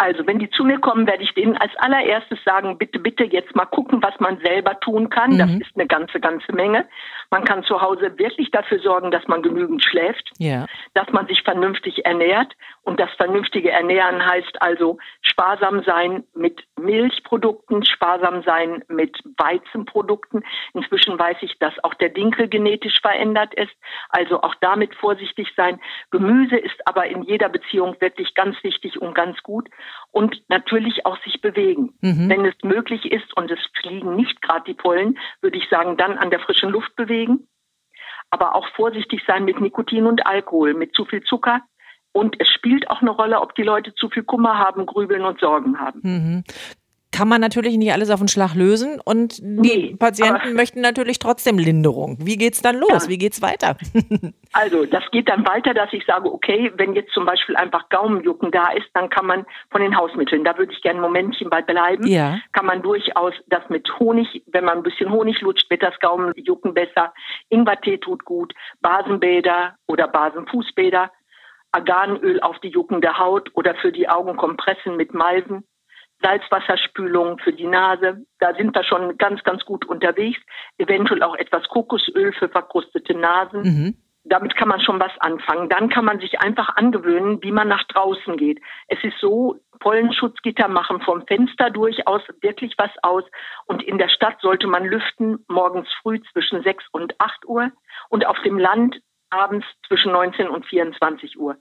Also, 0.02 0.26
wenn 0.26 0.40
die 0.40 0.50
zu 0.52 0.64
mir 0.64 0.80
kommen, 0.80 1.06
werde 1.08 1.24
ich 1.24 1.34
denen 1.34 1.58
als 1.58 1.76
allererstes 1.76 2.40
sagen, 2.46 2.78
bitte, 2.78 3.00
bitte 3.00 3.26
jetzt 3.26 3.54
mal 3.54 3.66
gucken, 3.66 4.02
was 4.02 4.18
man 4.22 4.40
selber 4.40 4.80
tun 4.80 5.10
kann. 5.10 5.34
Mhm. 5.34 5.38
Das 5.38 5.52
ist 5.52 5.76
eine 5.76 5.88
ganze, 5.88 6.22
ganze 6.22 6.54
Menge. 6.54 6.88
Man 7.32 7.46
kann 7.46 7.64
zu 7.64 7.82
Hause 7.82 8.18
wirklich 8.18 8.50
dafür 8.52 8.80
sorgen, 8.80 9.12
dass 9.12 9.28
man 9.28 9.44
genügend 9.44 9.84
schläft, 9.84 10.32
ja. 10.40 10.66
dass 10.96 11.08
man 11.12 11.28
sich 11.28 11.44
vernünftig 11.44 12.06
ernährt. 12.06 12.54
Und 12.82 13.00
das 13.00 13.12
vernünftige 13.18 13.70
Ernähren 13.70 14.26
heißt 14.26 14.62
also 14.62 14.98
sparsam 15.22 15.84
sein 15.84 16.24
mit 16.34 16.64
Milchprodukten, 16.80 17.86
sparsam 17.86 18.42
sein 18.44 18.84
mit 18.88 19.20
Weizenprodukten. 19.38 20.44
Inzwischen 20.74 21.20
weiß 21.20 21.38
ich, 21.42 21.60
dass 21.60 21.74
auch 21.84 21.94
der 21.94 22.10
Dinkel 22.10 22.48
genetisch 22.48 23.00
verändert 23.02 23.54
ist. 23.54 23.76
Also 24.10 24.42
auch 24.42 24.56
damit 24.62 24.96
vorsichtig 24.96 25.50
sein. 25.56 25.80
Gemüse 26.10 26.58
ist 26.58 26.82
aber 26.86 27.06
in 27.06 27.22
jeder 27.22 27.50
Beziehung 27.50 27.96
wirklich 28.00 28.34
ganz 28.34 28.56
wichtig 28.64 29.00
und 29.00 29.14
ganz 29.14 29.42
gut. 29.44 29.70
Und 30.12 30.42
natürlich 30.50 31.06
auch 31.06 31.22
sich 31.24 31.42
bewegen. 31.42 31.94
Mhm. 32.02 32.30
Wenn 32.30 32.46
es 32.46 32.56
möglich 32.64 33.12
ist 33.12 33.38
und 33.38 33.52
es 33.52 33.60
fliegen 33.80 34.16
nicht 34.16 34.42
gerade 34.42 34.64
die 34.66 34.74
Pollen, 34.74 35.20
würde 35.42 35.58
ich 35.58 35.70
sagen, 35.70 35.96
dann 35.98 36.18
an 36.18 36.32
der 36.32 36.40
frischen 36.40 36.72
Luft 36.72 36.96
bewegen. 36.96 37.19
Aber 38.30 38.56
auch 38.56 38.68
vorsichtig 38.76 39.22
sein 39.26 39.46
mit 39.46 39.60
Nikotin 39.60 40.06
und 40.06 40.26
Alkohol, 40.26 40.74
mit 40.74 40.94
zu 40.94 41.06
viel 41.06 41.24
Zucker. 41.24 41.62
Und 42.12 42.36
es 42.40 42.48
spielt 42.48 42.90
auch 42.90 43.02
eine 43.02 43.12
Rolle, 43.12 43.40
ob 43.42 43.56
die 43.56 43.64
Leute 43.64 43.94
zu 43.96 44.10
viel 44.10 44.24
Kummer 44.24 44.58
haben, 44.58 44.86
grübeln 44.86 45.24
und 45.24 45.40
Sorgen 45.40 45.80
haben. 45.80 46.00
Mhm 46.04 46.44
kann 47.20 47.28
man 47.28 47.42
natürlich 47.42 47.76
nicht 47.76 47.92
alles 47.92 48.12
auf 48.12 48.20
den 48.20 48.30
Schlag 48.30 48.56
lösen 48.56 49.02
und 49.04 49.40
die 49.40 49.44
nee, 49.44 49.96
Patienten 50.00 50.54
möchten 50.54 50.80
natürlich 50.80 51.20
trotzdem 51.20 51.60
Linderung. 51.60 52.16
Wie 52.22 52.38
geht's 52.38 52.62
dann 52.62 52.78
los? 52.78 53.04
Ja. 53.04 53.10
Wie 53.10 53.18
geht's 53.18 53.42
weiter? 53.42 53.76
also, 54.54 54.86
das 54.86 55.04
geht 55.12 55.28
dann 55.28 55.46
weiter, 55.46 55.74
dass 55.74 55.92
ich 55.92 56.06
sage, 56.06 56.32
okay, 56.32 56.72
wenn 56.78 56.94
jetzt 56.94 57.12
zum 57.12 57.26
Beispiel 57.26 57.58
einfach 57.58 57.90
Gaumenjucken 57.90 58.52
da 58.52 58.72
ist, 58.72 58.88
dann 58.94 59.10
kann 59.10 59.26
man 59.26 59.46
von 59.70 59.82
den 59.82 59.98
Hausmitteln, 59.98 60.46
da 60.46 60.58
würde 60.58 60.72
ich 60.72 60.82
gerne 60.82 61.00
ein 61.00 61.02
Momentchen 61.02 61.50
bei 61.50 61.62
bleiben, 61.62 62.08
ja. 62.08 62.40
kann 62.54 62.66
man 62.66 62.82
durchaus 62.82 63.34
das 63.48 63.68
mit 63.68 63.90
Honig, 64.00 64.42
wenn 64.48 64.64
man 64.64 64.78
ein 64.78 64.84
bisschen 64.84 65.12
Honig 65.12 65.42
lutscht, 65.42 65.70
wird 65.70 65.84
das 65.84 66.00
Gaumenjucken 66.00 66.74
besser. 66.74 67.14
Ingwertee 67.50 67.98
tut 67.98 68.24
gut, 68.24 68.54
Basenbäder 68.80 69.76
oder 69.88 70.08
Basenfußbäder, 70.08 71.12
Arganöl 71.74 72.40
auf 72.40 72.60
die 72.60 72.70
juckende 72.70 73.18
Haut 73.18 73.50
oder 73.56 73.76
für 73.76 73.92
die 73.92 74.08
Augen 74.08 74.38
Kompressen 74.38 74.96
mit 74.96 75.14
Malven 75.14 75.66
Salzwasserspülung 76.22 77.40
für 77.40 77.54
die 77.54 77.68
Nase. 77.68 78.26
Da 78.40 78.54
sind 78.56 78.76
wir 78.76 78.84
schon 78.84 79.18
ganz, 79.18 79.44
ganz 79.44 79.64
gut 79.66 79.86
unterwegs. 79.86 80.40
Eventuell 80.78 81.24
auch 81.24 81.36
etwas 81.36 81.68
Kokosöl 81.70 82.34
für 82.34 82.50
verkrustete 82.50 83.14
Nasen. 83.14 83.62
Mhm. 83.62 83.98
Damit 84.26 84.56
kann 84.58 84.68
man 84.68 84.82
schon 84.82 85.00
was 85.00 85.14
anfangen. 85.20 85.70
Dann 85.70 85.90
kann 85.90 86.06
man 86.06 86.20
sich 86.20 86.40
einfach 86.42 86.76
angewöhnen, 86.76 87.42
wie 87.42 87.52
man 87.52 87.68
nach 87.68 87.84
draußen 87.86 88.38
geht. 88.38 88.60
Es 88.88 89.02
ist 89.04 89.18
so, 89.20 89.58
Pollenschutzgitter 89.80 90.68
machen 90.68 91.02
vom 91.02 91.26
Fenster 91.26 91.70
durchaus 91.70 92.22
wirklich 92.42 92.74
was 92.78 92.92
aus. 93.02 93.24
Und 93.66 93.82
in 93.82 93.98
der 93.98 94.10
Stadt 94.10 94.40
sollte 94.42 94.68
man 94.68 94.86
lüften 94.86 95.46
morgens 95.48 95.88
früh 96.02 96.20
zwischen 96.34 96.62
6 96.64 96.84
und 96.92 97.20
8 97.20 97.46
Uhr 97.48 97.72
und 98.10 98.26
auf 98.26 98.38
dem 98.44 98.60
Land 98.60 99.00
abends 99.30 99.66
zwischen 99.88 100.12
19 100.12 100.50
und 100.50 100.66
24 100.66 101.40
Uhr. 101.40 101.56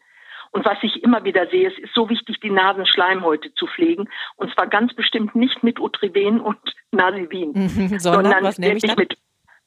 Und 0.50 0.64
was 0.64 0.78
ich 0.82 1.02
immer 1.02 1.24
wieder 1.24 1.46
sehe, 1.48 1.68
es 1.68 1.78
ist 1.78 1.94
so 1.94 2.08
wichtig, 2.08 2.40
die 2.40 2.50
Nasenschleimhäute 2.50 3.52
zu 3.54 3.66
pflegen. 3.66 4.08
Und 4.36 4.52
zwar 4.54 4.66
ganz 4.66 4.94
bestimmt 4.94 5.34
nicht 5.34 5.62
mit 5.62 5.80
Utriven 5.80 6.40
und 6.40 6.58
Nasivin, 6.90 7.52
mhm, 7.52 7.98
sondern, 7.98 8.24
sondern 8.32 8.58
wirklich 8.58 8.96
mit 8.96 9.18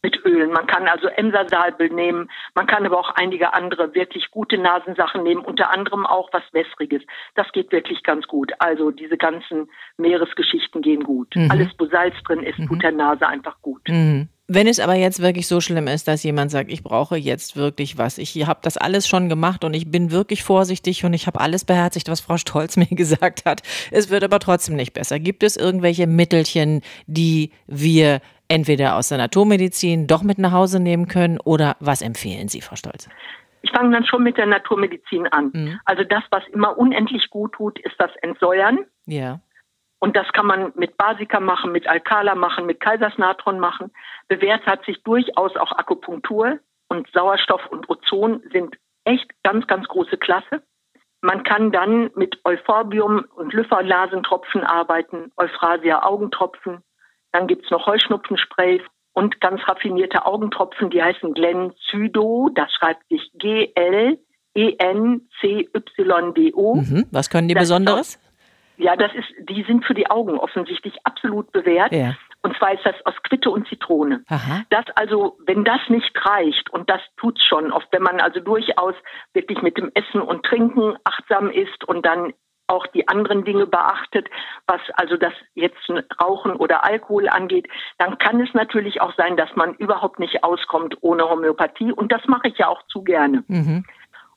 mit 0.04 0.26
Ölen. 0.26 0.52
Man 0.52 0.68
kann 0.68 0.88
also 0.88 1.08
Emsersalbel 1.08 1.90
nehmen, 1.90 2.30
man 2.56 2.68
kann 2.68 2.86
aber 2.86 3.00
auch 3.00 3.12
einige 3.16 3.54
andere 3.54 3.94
wirklich 3.94 4.32
gute 4.32 4.58
Nasensachen 4.58 5.24
nehmen, 5.24 5.44
unter 5.44 5.72
anderem 5.72 6.06
auch 6.06 6.30
was 6.32 6.44
Wässriges. 6.52 7.04
Das 7.36 7.52
geht 7.52 7.72
wirklich 7.72 8.04
ganz 8.04 8.28
gut. 8.28 8.52
Also 8.60 8.92
diese 8.92 9.18
ganzen 9.18 9.70
Meeresgeschichten 9.98 10.82
gehen 10.82 11.04
gut. 11.04 11.36
Mhm. 11.36 11.52
Alles, 11.52 11.70
wo 11.78 11.86
Salz 11.86 12.16
drin 12.24 12.44
ist, 12.44 12.60
mhm. 12.60 12.68
tut 12.68 12.84
der 12.84 12.92
Nase 12.92 13.28
einfach 13.28 13.62
gut. 13.62 13.88
Mhm. 13.88 14.30
Wenn 14.54 14.68
es 14.68 14.82
aber 14.82 14.96
jetzt 14.96 15.22
wirklich 15.22 15.48
so 15.48 15.62
schlimm 15.62 15.88
ist, 15.88 16.10
dass 16.10 16.24
jemand 16.24 16.52
sagt, 16.52 16.70
ich 16.70 16.84
brauche 16.84 17.16
jetzt 17.16 17.56
wirklich 17.56 17.98
was, 17.98 18.18
ich 18.18 18.46
habe 18.46 18.60
das 18.64 18.76
alles 18.76 19.08
schon 19.08 19.30
gemacht 19.30 19.64
und 19.64 19.74
ich 19.74 19.90
bin 19.90 20.12
wirklich 20.12 20.44
vorsichtig 20.44 21.06
und 21.06 21.14
ich 21.14 21.26
habe 21.26 21.40
alles 21.40 21.64
beherzigt, 21.64 22.10
was 22.10 22.20
Frau 22.20 22.36
Stolz 22.36 22.76
mir 22.78 22.88
gesagt 22.88 23.46
hat, 23.46 23.62
es 23.92 24.10
wird 24.10 24.26
aber 24.26 24.40
trotzdem 24.40 24.76
nicht 24.76 24.94
besser. 24.94 25.20
Gibt 25.20 25.44
es 25.44 25.56
irgendwelche 25.56 26.06
Mittelchen, 26.06 26.82
die 27.08 27.52
wir 27.68 28.20
entweder 28.50 28.98
aus 28.98 29.08
der 29.08 29.20
Naturmedizin 29.20 30.08
doch 30.08 30.22
mit 30.22 30.38
nach 30.38 30.52
Hause 30.52 30.82
nehmen 30.82 31.08
können 31.08 31.40
oder 31.40 31.78
was 31.80 32.02
empfehlen 32.02 32.50
Sie, 32.50 32.60
Frau 32.60 32.76
Stolz? 32.76 33.08
Ich 33.62 33.72
fange 33.72 33.94
dann 33.94 34.06
schon 34.06 34.22
mit 34.22 34.36
der 34.36 34.48
Naturmedizin 34.48 35.28
an. 35.28 35.52
Mhm. 35.54 35.80
Also 35.86 36.04
das, 36.04 36.24
was 36.30 36.44
immer 36.52 36.78
unendlich 36.78 37.30
gut 37.30 37.54
tut, 37.54 37.80
ist 37.80 37.96
das 38.00 38.12
Entsäuern. 38.22 38.80
Ja. 39.06 39.40
Und 40.04 40.16
das 40.18 40.28
kann 40.34 40.48
man 40.48 40.74
mit 40.76 40.98
Basika 40.98 41.40
machen, 41.40 41.72
mit 41.72 41.88
Alkala 41.88 42.34
machen, 42.34 42.66
mit 42.66 42.80
Kaisersnatron 42.80 43.60
machen. 43.60 43.92
Bewährt 44.28 44.66
hat 44.66 44.84
sich 44.86 45.04
durchaus 45.04 45.56
auch 45.56 45.72
Akupunktur 45.74 46.58
und 46.90 47.08
Sauerstoff 47.14 47.68
und 47.68 47.88
Ozon 47.88 48.42
sind 48.52 48.76
echt 49.06 49.30
ganz, 49.44 49.68
ganz 49.68 49.88
große 49.88 50.18
Klasse. 50.18 50.64
Man 51.22 51.44
kann 51.44 51.72
dann 51.72 52.10
mit 52.16 52.40
Euphorbium 52.44 53.26
und 53.36 53.54
Lyphalasentropfen 53.54 54.64
arbeiten, 54.64 55.32
Euphrasia 55.38 56.04
Augentropfen. 56.04 56.82
Dann 57.32 57.46
gibt's 57.46 57.70
noch 57.70 57.86
Heuschnupfenspray 57.86 58.82
und 59.14 59.40
ganz 59.40 59.62
raffinierte 59.68 60.26
Augentropfen, 60.26 60.90
die 60.90 61.04
heißen 61.04 61.36
Glencydo. 61.36 62.50
Das 62.56 62.74
schreibt 62.74 63.08
sich 63.08 63.32
G-L-E-N-C-Y-D-O. 63.36 64.16
Mhm. 66.76 67.06
Was 67.12 67.30
können 67.30 67.48
die 67.48 67.54
das 67.54 67.66
Besonderes? 67.66 68.20
Ja, 68.82 68.96
das 68.96 69.14
ist, 69.14 69.28
die 69.48 69.64
sind 69.64 69.86
für 69.86 69.94
die 69.94 70.10
Augen 70.10 70.40
offensichtlich 70.40 70.96
absolut 71.04 71.52
bewährt. 71.52 71.92
Ja. 71.92 72.16
Und 72.42 72.58
zwar 72.58 72.74
ist 72.74 72.84
das 72.84 72.96
aus 73.06 73.14
Quitte 73.22 73.52
und 73.52 73.68
Zitrone. 73.68 74.24
Aha. 74.28 74.64
Das 74.72 74.86
also, 74.96 75.38
wenn 75.46 75.64
das 75.64 75.82
nicht 75.90 76.12
reicht, 76.26 76.72
und 76.72 76.90
das 76.90 77.00
tut's 77.18 77.44
schon 77.46 77.72
oft, 77.72 77.88
wenn 77.92 78.02
man 78.02 78.20
also 78.20 78.40
durchaus 78.40 78.96
wirklich 79.34 79.62
mit 79.62 79.78
dem 79.78 79.92
Essen 79.94 80.22
und 80.22 80.44
Trinken 80.44 80.96
achtsam 81.04 81.52
ist 81.52 81.84
und 81.88 82.06
dann 82.06 82.34
auch 82.66 82.88
die 82.88 83.08
anderen 83.08 83.44
Dinge 83.44 83.68
beachtet, 83.68 84.30
was 84.66 84.82
also 84.96 85.18
das 85.18 85.34
jetzt 85.54 85.78
Rauchen 86.20 86.56
oder 86.56 86.84
Alkohol 86.84 87.30
angeht, 87.30 87.68
dann 88.00 88.18
kann 88.18 88.42
es 88.42 88.52
natürlich 88.54 89.02
auch 89.02 89.14
sein, 89.16 89.38
dass 89.38 89.56
man 89.56 89.76
überhaupt 89.76 90.20
nicht 90.20 90.44
auskommt 90.44 90.98
ohne 91.02 91.30
Homöopathie. 91.30 91.92
Und 91.92 92.12
das 92.12 92.26
mache 92.28 92.48
ich 92.48 92.58
ja 92.58 92.68
auch 92.68 92.82
zu 92.88 93.04
gerne. 93.04 93.44
Mhm. 93.48 93.86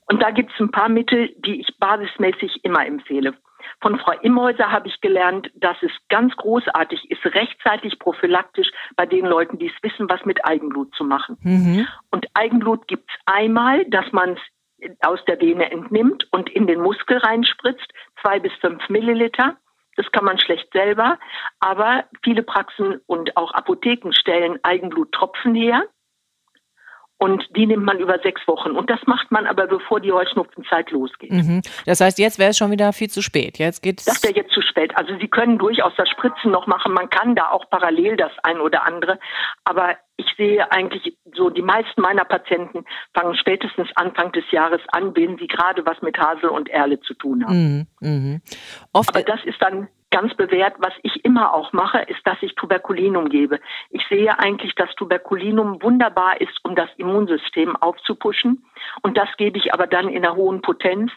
Und 0.06 0.22
da 0.22 0.30
gibt 0.32 0.52
es 0.52 0.60
ein 0.60 0.70
paar 0.70 0.90
Mittel, 0.90 1.34
die 1.38 1.60
ich 1.60 1.78
basismäßig 1.78 2.64
immer 2.64 2.84
empfehle. 2.84 3.34
Von 3.80 3.98
Frau 3.98 4.12
Imhäuser 4.22 4.70
habe 4.70 4.88
ich 4.88 5.00
gelernt, 5.00 5.50
dass 5.54 5.76
es 5.82 5.90
ganz 6.08 6.34
großartig 6.36 7.10
ist, 7.10 7.24
rechtzeitig 7.24 7.98
prophylaktisch 7.98 8.68
bei 8.96 9.06
den 9.06 9.26
Leuten, 9.26 9.58
die 9.58 9.66
es 9.66 9.82
wissen, 9.82 10.08
was 10.08 10.24
mit 10.24 10.44
Eigenblut 10.44 10.94
zu 10.94 11.04
machen. 11.04 11.36
Mhm. 11.42 11.86
Und 12.10 12.26
Eigenblut 12.34 12.88
gibt 12.88 13.10
es 13.10 13.16
einmal, 13.26 13.84
dass 13.86 14.10
man 14.12 14.30
es 14.30 14.40
aus 15.00 15.20
der 15.26 15.40
Vene 15.40 15.70
entnimmt 15.70 16.26
und 16.32 16.50
in 16.50 16.66
den 16.66 16.80
Muskel 16.80 17.18
reinspritzt, 17.18 17.92
zwei 18.20 18.38
bis 18.38 18.52
fünf 18.60 18.88
Milliliter. 18.88 19.56
Das 19.96 20.10
kann 20.10 20.24
man 20.24 20.38
schlecht 20.38 20.72
selber, 20.72 21.18
aber 21.60 22.04
viele 22.22 22.42
Praxen 22.42 23.00
und 23.06 23.36
auch 23.36 23.52
Apotheken 23.52 24.12
stellen 24.12 24.58
Eigenbluttropfen 24.62 25.54
her. 25.54 25.84
Und 27.24 27.42
die 27.56 27.64
nimmt 27.64 27.86
man 27.86 27.98
über 28.00 28.18
sechs 28.18 28.46
Wochen. 28.46 28.72
Und 28.72 28.90
das 28.90 29.00
macht 29.06 29.30
man 29.30 29.46
aber, 29.46 29.66
bevor 29.66 29.98
die 29.98 30.12
Heuschnupfenzeit 30.12 30.90
losgeht. 30.90 31.32
Mhm. 31.32 31.62
Das 31.86 32.02
heißt, 32.02 32.18
jetzt 32.18 32.38
wäre 32.38 32.50
es 32.50 32.58
schon 32.58 32.70
wieder 32.70 32.92
viel 32.92 33.08
zu 33.08 33.22
spät. 33.22 33.58
Jetzt 33.58 33.82
geht's 33.82 34.04
das 34.04 34.22
wäre 34.22 34.34
jetzt 34.34 34.52
zu 34.52 34.60
spät. 34.60 34.94
Also 34.94 35.16
Sie 35.18 35.28
können 35.28 35.56
durchaus 35.56 35.94
das 35.96 36.06
Spritzen 36.10 36.50
noch 36.50 36.66
machen. 36.66 36.92
Man 36.92 37.08
kann 37.08 37.34
da 37.34 37.48
auch 37.48 37.70
parallel 37.70 38.18
das 38.18 38.30
ein 38.42 38.60
oder 38.60 38.84
andere. 38.84 39.18
Aber 39.64 39.96
ich 40.18 40.26
sehe 40.36 40.70
eigentlich 40.70 41.16
so, 41.34 41.48
die 41.48 41.62
meisten 41.62 42.02
meiner 42.02 42.26
Patienten 42.26 42.84
fangen 43.14 43.34
spätestens 43.36 43.88
Anfang 43.94 44.30
des 44.32 44.44
Jahres 44.50 44.82
an, 44.88 45.16
wenn 45.16 45.38
sie 45.38 45.46
gerade 45.46 45.86
was 45.86 46.02
mit 46.02 46.18
Hasel 46.18 46.50
und 46.50 46.68
Erle 46.68 47.00
zu 47.00 47.14
tun 47.14 47.42
haben. 47.46 47.86
Mhm. 48.00 48.06
Mhm. 48.06 48.42
Oft 48.92 49.08
Aber 49.08 49.22
das 49.22 49.42
ist 49.46 49.62
dann 49.62 49.88
ganz 50.14 50.32
bewährt. 50.34 50.74
Was 50.78 50.92
ich 51.02 51.24
immer 51.24 51.52
auch 51.52 51.72
mache, 51.72 51.98
ist, 52.02 52.24
dass 52.24 52.38
ich 52.40 52.54
Tuberkulinum 52.54 53.28
gebe. 53.28 53.58
Ich 53.90 54.06
sehe 54.08 54.38
eigentlich, 54.38 54.76
dass 54.76 54.94
Tuberkulinum 54.94 55.82
wunderbar 55.82 56.40
ist, 56.40 56.56
um 56.62 56.76
das 56.76 56.88
Immunsystem 56.98 57.74
aufzupuschen. 57.74 58.64
Und 59.02 59.16
das 59.16 59.28
gebe 59.36 59.58
ich 59.58 59.74
aber 59.74 59.88
dann 59.88 60.08
in 60.08 60.24
einer 60.24 60.36
hohen 60.36 60.62
Potenz, 60.62 61.10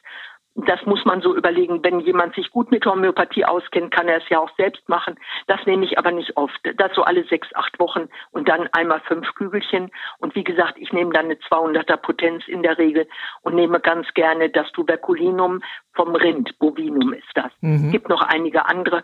das 0.65 0.83
muss 0.85 1.05
man 1.05 1.21
so 1.21 1.35
überlegen. 1.35 1.83
Wenn 1.83 1.99
jemand 1.99 2.33
sich 2.33 2.49
gut 2.49 2.71
mit 2.71 2.85
Homöopathie 2.85 3.45
auskennt, 3.45 3.91
kann 3.91 4.07
er 4.07 4.17
es 4.17 4.29
ja 4.29 4.39
auch 4.39 4.49
selbst 4.57 4.87
machen. 4.89 5.15
Das 5.45 5.59
nehme 5.65 5.85
ich 5.85 5.99
aber 5.99 6.11
nicht 6.11 6.35
oft. 6.35 6.59
Das 6.77 6.93
so 6.95 7.03
alle 7.03 7.23
sechs, 7.25 7.47
acht 7.53 7.79
Wochen 7.79 8.09
und 8.31 8.49
dann 8.49 8.67
einmal 8.71 8.99
fünf 9.01 9.33
Kügelchen. 9.35 9.91
Und 10.17 10.33
wie 10.35 10.43
gesagt, 10.43 10.77
ich 10.77 10.91
nehme 10.91 11.13
dann 11.13 11.25
eine 11.25 11.35
200er 11.35 11.97
Potenz 11.97 12.47
in 12.47 12.63
der 12.63 12.77
Regel 12.77 13.07
und 13.41 13.53
nehme 13.53 13.79
ganz 13.79 14.07
gerne 14.15 14.49
das 14.49 14.71
Tuberculinum 14.71 15.61
vom 15.93 16.15
Rind. 16.15 16.57
Bovinum 16.57 17.13
ist 17.13 17.31
das. 17.35 17.51
Mhm. 17.61 17.91
Gibt 17.91 18.09
noch 18.09 18.21
einige 18.21 18.65
andere. 18.65 19.03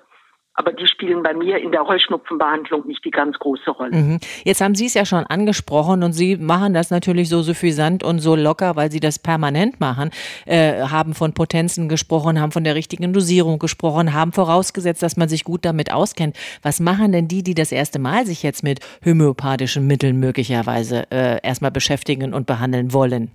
Aber 0.56 0.72
die 0.72 0.88
spielen 0.88 1.24
bei 1.24 1.34
mir 1.34 1.58
in 1.58 1.72
der 1.72 1.88
Heuschnupfenbehandlung 1.88 2.86
nicht 2.86 3.04
die 3.04 3.12
ganz 3.12 3.38
große 3.40 3.72
Rolle. 3.72 3.96
Mhm. 3.96 4.20
Jetzt 4.44 4.62
haben 4.62 4.76
Sie 4.76 4.86
es 4.86 4.94
ja 4.94 5.06
schon 5.06 5.26
angesprochen 5.26 6.04
und 6.04 6.14
Sie 6.14 6.38
machen 6.38 6.74
das 6.74 6.92
natürlich 6.92 7.30
so 7.30 7.42
suffisant 7.42 8.04
und 8.04 8.20
so 8.20 8.36
locker, 8.36 8.76
weil 8.76 8.92
Sie 8.92 9.00
das 9.00 9.18
permanent 9.18 9.80
machen, 9.80 10.12
äh, 10.46 10.84
haben 10.84 11.16
von 11.16 11.34
Potenzen 11.34 11.90
gesprochen, 11.90 12.40
haben 12.40 12.52
von 12.52 12.64
der 12.64 12.76
richtigen 12.76 13.14
Dosierung 13.14 13.58
gesprochen, 13.58 14.14
haben 14.14 14.32
vorausgesetzt, 14.32 15.02
dass 15.02 15.18
man 15.18 15.28
sich 15.28 15.44
gut 15.44 15.66
damit 15.66 15.92
auskennt. 15.92 16.38
Was 16.62 16.80
machen 16.80 17.12
denn 17.12 17.28
die, 17.28 17.44
die 17.44 17.56
das 17.56 17.72
erste 17.72 17.98
Mal 17.98 18.26
sich 18.26 18.44
jetzt 18.44 18.64
mit 18.64 18.80
homöopathischen 19.04 19.88
Mitteln 19.88 20.20
möglicherweise 20.20 21.12
äh, 21.12 21.40
erstmal 21.42 21.72
beschäftigen 21.72 22.34
und 22.34 22.46
behandeln 22.46 22.94
wollen? 22.94 23.32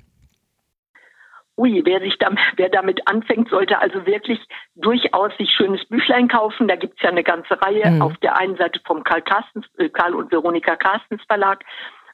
Ui, 1.58 1.82
wer 1.84 2.00
sich 2.00 2.16
damit, 2.18 2.38
wer 2.56 2.68
damit 2.68 3.06
anfängt, 3.06 3.50
sollte 3.50 3.80
also 3.80 4.06
wirklich 4.06 4.40
durchaus 4.76 5.36
sich 5.36 5.50
schönes 5.50 5.84
Büchlein 5.86 6.28
kaufen. 6.28 6.68
Da 6.68 6.76
gibt's 6.76 7.02
ja 7.02 7.10
eine 7.10 7.24
ganze 7.24 7.60
Reihe. 7.60 7.90
Mhm. 7.90 8.02
Auf 8.02 8.16
der 8.18 8.36
einen 8.36 8.56
Seite 8.56 8.80
vom 8.86 9.04
Karl 9.04 9.22
Carstens, 9.22 9.66
äh, 9.78 9.88
Karl 9.88 10.14
und 10.14 10.30
Veronika 10.30 10.76
Carstens 10.76 11.22
Verlag, 11.26 11.64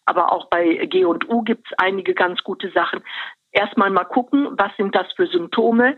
aber 0.07 0.33
auch 0.33 0.49
bei 0.49 0.87
G 0.87 1.05
und 1.05 1.29
U 1.29 1.43
gibt's 1.43 1.71
einige 1.79 2.15
ganz 2.15 2.43
gute 2.43 2.71
Sachen 2.71 3.03
erstmal 3.55 3.91
mal 3.91 4.05
gucken, 4.05 4.49
was 4.53 4.77
sind 4.77 4.95
das 4.95 5.07
für 5.17 5.27
Symptome, 5.27 5.97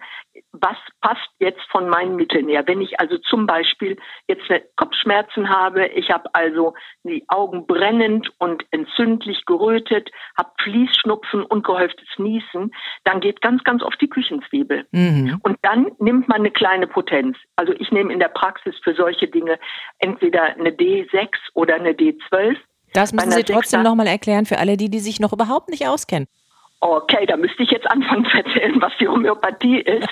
was 0.52 0.76
passt 1.00 1.28
jetzt 1.38 1.62
von 1.70 1.88
meinen 1.88 2.16
Mitteln 2.16 2.48
her. 2.48 2.62
Wenn 2.66 2.80
ich 2.80 3.00
also 3.00 3.18
zum 3.18 3.46
Beispiel 3.46 3.96
jetzt 4.28 4.44
Kopfschmerzen 4.76 5.48
habe, 5.48 5.86
ich 5.88 6.10
habe 6.10 6.28
also 6.34 6.74
die 7.02 7.24
Augen 7.28 7.66
brennend 7.66 8.30
und 8.38 8.64
entzündlich 8.70 9.44
gerötet, 9.46 10.10
habe 10.38 10.50
Fließschnupfen 10.62 11.42
und 11.42 11.64
gehäuftes 11.64 12.08
Niesen, 12.18 12.74
dann 13.04 13.20
geht 13.20 13.40
ganz, 13.40 13.64
ganz 13.64 13.82
oft 13.82 14.00
die 14.00 14.10
Küchenzwiebel. 14.10 14.86
Mhm. 14.92 15.40
Und 15.42 15.58
dann 15.62 15.90
nimmt 15.98 16.28
man 16.28 16.40
eine 16.40 16.50
kleine 16.50 16.86
Potenz. 16.86 17.38
Also 17.56 17.72
ich 17.72 17.90
nehme 17.90 18.12
in 18.12 18.20
der 18.20 18.28
Praxis 18.28 18.74
für 18.84 18.94
solche 18.94 19.28
Dinge 19.28 19.58
entweder 19.98 20.44
eine 20.44 20.70
D6 20.70 21.28
oder 21.54 21.76
eine 21.76 21.92
D12. 21.92 22.56
Das 22.92 23.12
müssen 23.12 23.32
Sie 23.32 23.44
trotzdem 23.44 23.82
nochmal 23.82 24.06
erklären 24.06 24.46
für 24.46 24.58
alle 24.58 24.76
die, 24.76 24.88
die 24.88 25.00
sich 25.00 25.20
noch 25.20 25.32
überhaupt 25.32 25.68
nicht 25.68 25.86
auskennen. 25.86 26.28
Okay, 26.80 27.26
da 27.26 27.36
müsste 27.36 27.62
ich 27.62 27.70
jetzt 27.70 27.90
anfangen 27.90 28.26
zu 28.26 28.36
erzählen, 28.36 28.80
was 28.80 28.92
die 29.00 29.08
Homöopathie 29.08 29.80
ist. 29.80 30.08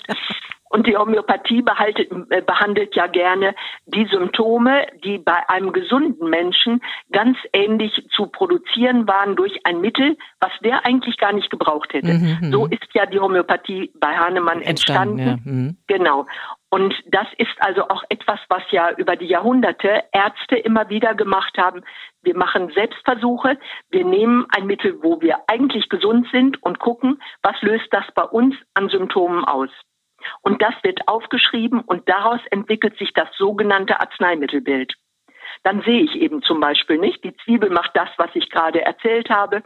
Und 0.70 0.86
die 0.86 0.96
Homöopathie 0.96 1.62
behaltet, 1.62 2.10
äh, 2.30 2.40
behandelt 2.40 2.96
ja 2.96 3.06
gerne 3.06 3.54
die 3.86 4.06
Symptome, 4.10 4.86
die 5.04 5.18
bei 5.18 5.48
einem 5.48 5.72
gesunden 5.72 6.28
Menschen 6.28 6.82
ganz 7.12 7.36
ähnlich 7.52 8.08
zu 8.10 8.26
produzieren 8.26 9.06
waren 9.06 9.36
durch 9.36 9.60
ein 9.64 9.80
Mittel, 9.80 10.16
was 10.40 10.50
der 10.64 10.84
eigentlich 10.84 11.16
gar 11.18 11.32
nicht 11.32 11.50
gebraucht 11.50 11.92
hätte. 11.92 12.12
Mhm, 12.12 12.38
mhm. 12.40 12.52
so 12.52 12.66
ist 12.66 12.88
ja 12.92 13.06
die 13.06 13.20
Homöopathie 13.20 13.92
bei 14.00 14.16
Hahnemann 14.16 14.62
entstanden. 14.62 15.18
entstanden. 15.18 15.42
Ja. 15.44 15.52
Mhm. 15.52 15.76
Genau. 15.86 16.26
Und 16.70 16.92
das 17.06 17.28
ist 17.38 17.54
also 17.60 17.82
auch 17.88 18.02
etwas, 18.08 18.40
was 18.48 18.62
ja 18.72 18.90
über 18.96 19.14
die 19.14 19.26
Jahrhunderte 19.26 20.02
Ärzte 20.10 20.56
immer 20.56 20.88
wieder 20.88 21.14
gemacht 21.14 21.56
haben. 21.56 21.82
Wir 22.22 22.36
machen 22.36 22.72
Selbstversuche. 22.74 23.58
Wir 23.90 24.04
nehmen 24.04 24.46
ein 24.56 24.66
Mittel, 24.66 24.98
wo 25.00 25.20
wir 25.20 25.38
eigentlich 25.46 25.88
gesund 25.88 26.26
sind 26.32 26.60
und 26.64 26.80
gucken, 26.80 27.22
was 27.42 27.54
löst 27.62 27.86
das 27.92 28.04
bei 28.16 28.24
uns 28.24 28.56
an 28.74 28.88
Symptomen 28.88 29.44
aus. 29.44 29.70
Und 30.42 30.62
das 30.62 30.74
wird 30.82 31.06
aufgeschrieben 31.08 31.80
und 31.80 32.08
daraus 32.08 32.40
entwickelt 32.50 32.98
sich 32.98 33.12
das 33.12 33.28
sogenannte 33.36 34.00
Arzneimittelbild. 34.00 34.94
Dann 35.62 35.82
sehe 35.82 36.02
ich 36.02 36.14
eben 36.16 36.42
zum 36.42 36.60
Beispiel 36.60 36.98
nicht, 36.98 37.24
die 37.24 37.36
Zwiebel 37.44 37.70
macht 37.70 37.92
das, 37.94 38.08
was 38.16 38.30
ich 38.34 38.50
gerade 38.50 38.82
erzählt 38.82 39.30
habe. 39.30 39.62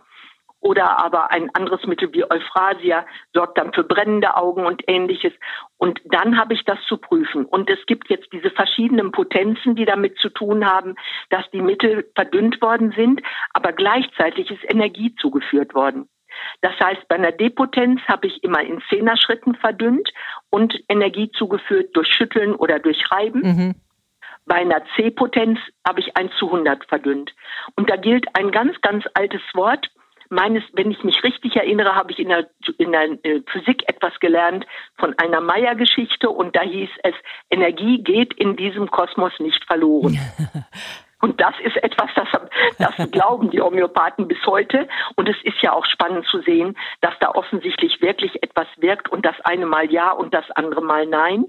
Oder 0.60 0.98
aber 0.98 1.30
ein 1.30 1.54
anderes 1.54 1.86
Mittel 1.86 2.12
wie 2.12 2.28
Euphrasia 2.28 3.06
sorgt 3.32 3.58
dann 3.58 3.72
für 3.72 3.84
brennende 3.84 4.36
Augen 4.36 4.66
und 4.66 4.82
ähnliches. 4.88 5.32
Und 5.76 6.00
dann 6.04 6.36
habe 6.36 6.54
ich 6.54 6.64
das 6.64 6.78
zu 6.88 6.96
prüfen. 6.96 7.44
Und 7.44 7.70
es 7.70 7.78
gibt 7.86 8.10
jetzt 8.10 8.32
diese 8.32 8.50
verschiedenen 8.50 9.12
Potenzen, 9.12 9.76
die 9.76 9.84
damit 9.84 10.18
zu 10.18 10.30
tun 10.30 10.66
haben, 10.66 10.96
dass 11.30 11.48
die 11.52 11.62
Mittel 11.62 12.10
verdünnt 12.16 12.60
worden 12.60 12.92
sind, 12.96 13.22
aber 13.52 13.72
gleichzeitig 13.72 14.50
ist 14.50 14.68
Energie 14.68 15.14
zugeführt 15.20 15.74
worden. 15.74 16.08
Das 16.60 16.72
heißt, 16.80 17.08
bei 17.08 17.16
einer 17.16 17.32
Depotenz 17.32 18.00
habe 18.08 18.26
ich 18.26 18.42
immer 18.42 18.62
in 18.62 18.82
Zehner-Schritten 18.88 19.54
verdünnt 19.56 20.10
und 20.50 20.74
Energie 20.88 21.30
zugeführt 21.32 21.90
durch 21.94 22.08
Schütteln 22.08 22.54
oder 22.54 22.78
durch 22.78 22.98
Reiben. 23.10 23.40
Mhm. 23.40 23.74
Bei 24.46 24.56
einer 24.56 24.82
C-Potenz 24.96 25.58
habe 25.86 26.00
ich 26.00 26.16
1 26.16 26.32
zu 26.38 26.46
100 26.46 26.86
verdünnt. 26.86 27.34
Und 27.76 27.90
da 27.90 27.96
gilt 27.96 28.26
ein 28.34 28.50
ganz, 28.50 28.80
ganz 28.80 29.04
altes 29.14 29.42
Wort. 29.54 29.88
Meines, 30.30 30.62
wenn 30.72 30.90
ich 30.90 31.02
mich 31.04 31.22
richtig 31.22 31.56
erinnere, 31.56 31.94
habe 31.94 32.12
ich 32.12 32.18
in 32.18 32.28
der, 32.28 32.48
in 32.78 32.92
der 32.92 33.24
äh, 33.24 33.42
Physik 33.50 33.82
etwas 33.86 34.18
gelernt 34.20 34.66
von 34.98 35.14
einer 35.18 35.40
Meyer-Geschichte 35.40 36.28
und 36.28 36.54
da 36.54 36.62
hieß 36.62 36.90
es, 37.02 37.14
Energie 37.50 38.02
geht 38.02 38.34
in 38.34 38.56
diesem 38.56 38.90
Kosmos 38.90 39.32
nicht 39.38 39.64
verloren. 39.64 40.18
Und 41.20 41.40
das 41.40 41.54
ist 41.64 41.76
etwas, 41.82 42.10
das, 42.14 42.28
das 42.78 43.10
glauben 43.10 43.50
die 43.50 43.60
Homöopathen 43.60 44.28
bis 44.28 44.38
heute. 44.46 44.88
Und 45.16 45.28
es 45.28 45.36
ist 45.42 45.60
ja 45.62 45.72
auch 45.72 45.84
spannend 45.86 46.26
zu 46.26 46.40
sehen, 46.42 46.76
dass 47.00 47.14
da 47.20 47.30
offensichtlich 47.30 48.00
wirklich 48.00 48.42
etwas 48.42 48.66
wirkt 48.76 49.08
und 49.08 49.26
das 49.26 49.34
eine 49.44 49.66
Mal 49.66 49.90
ja 49.90 50.12
und 50.12 50.32
das 50.32 50.48
andere 50.52 50.82
Mal 50.82 51.06
nein. 51.06 51.46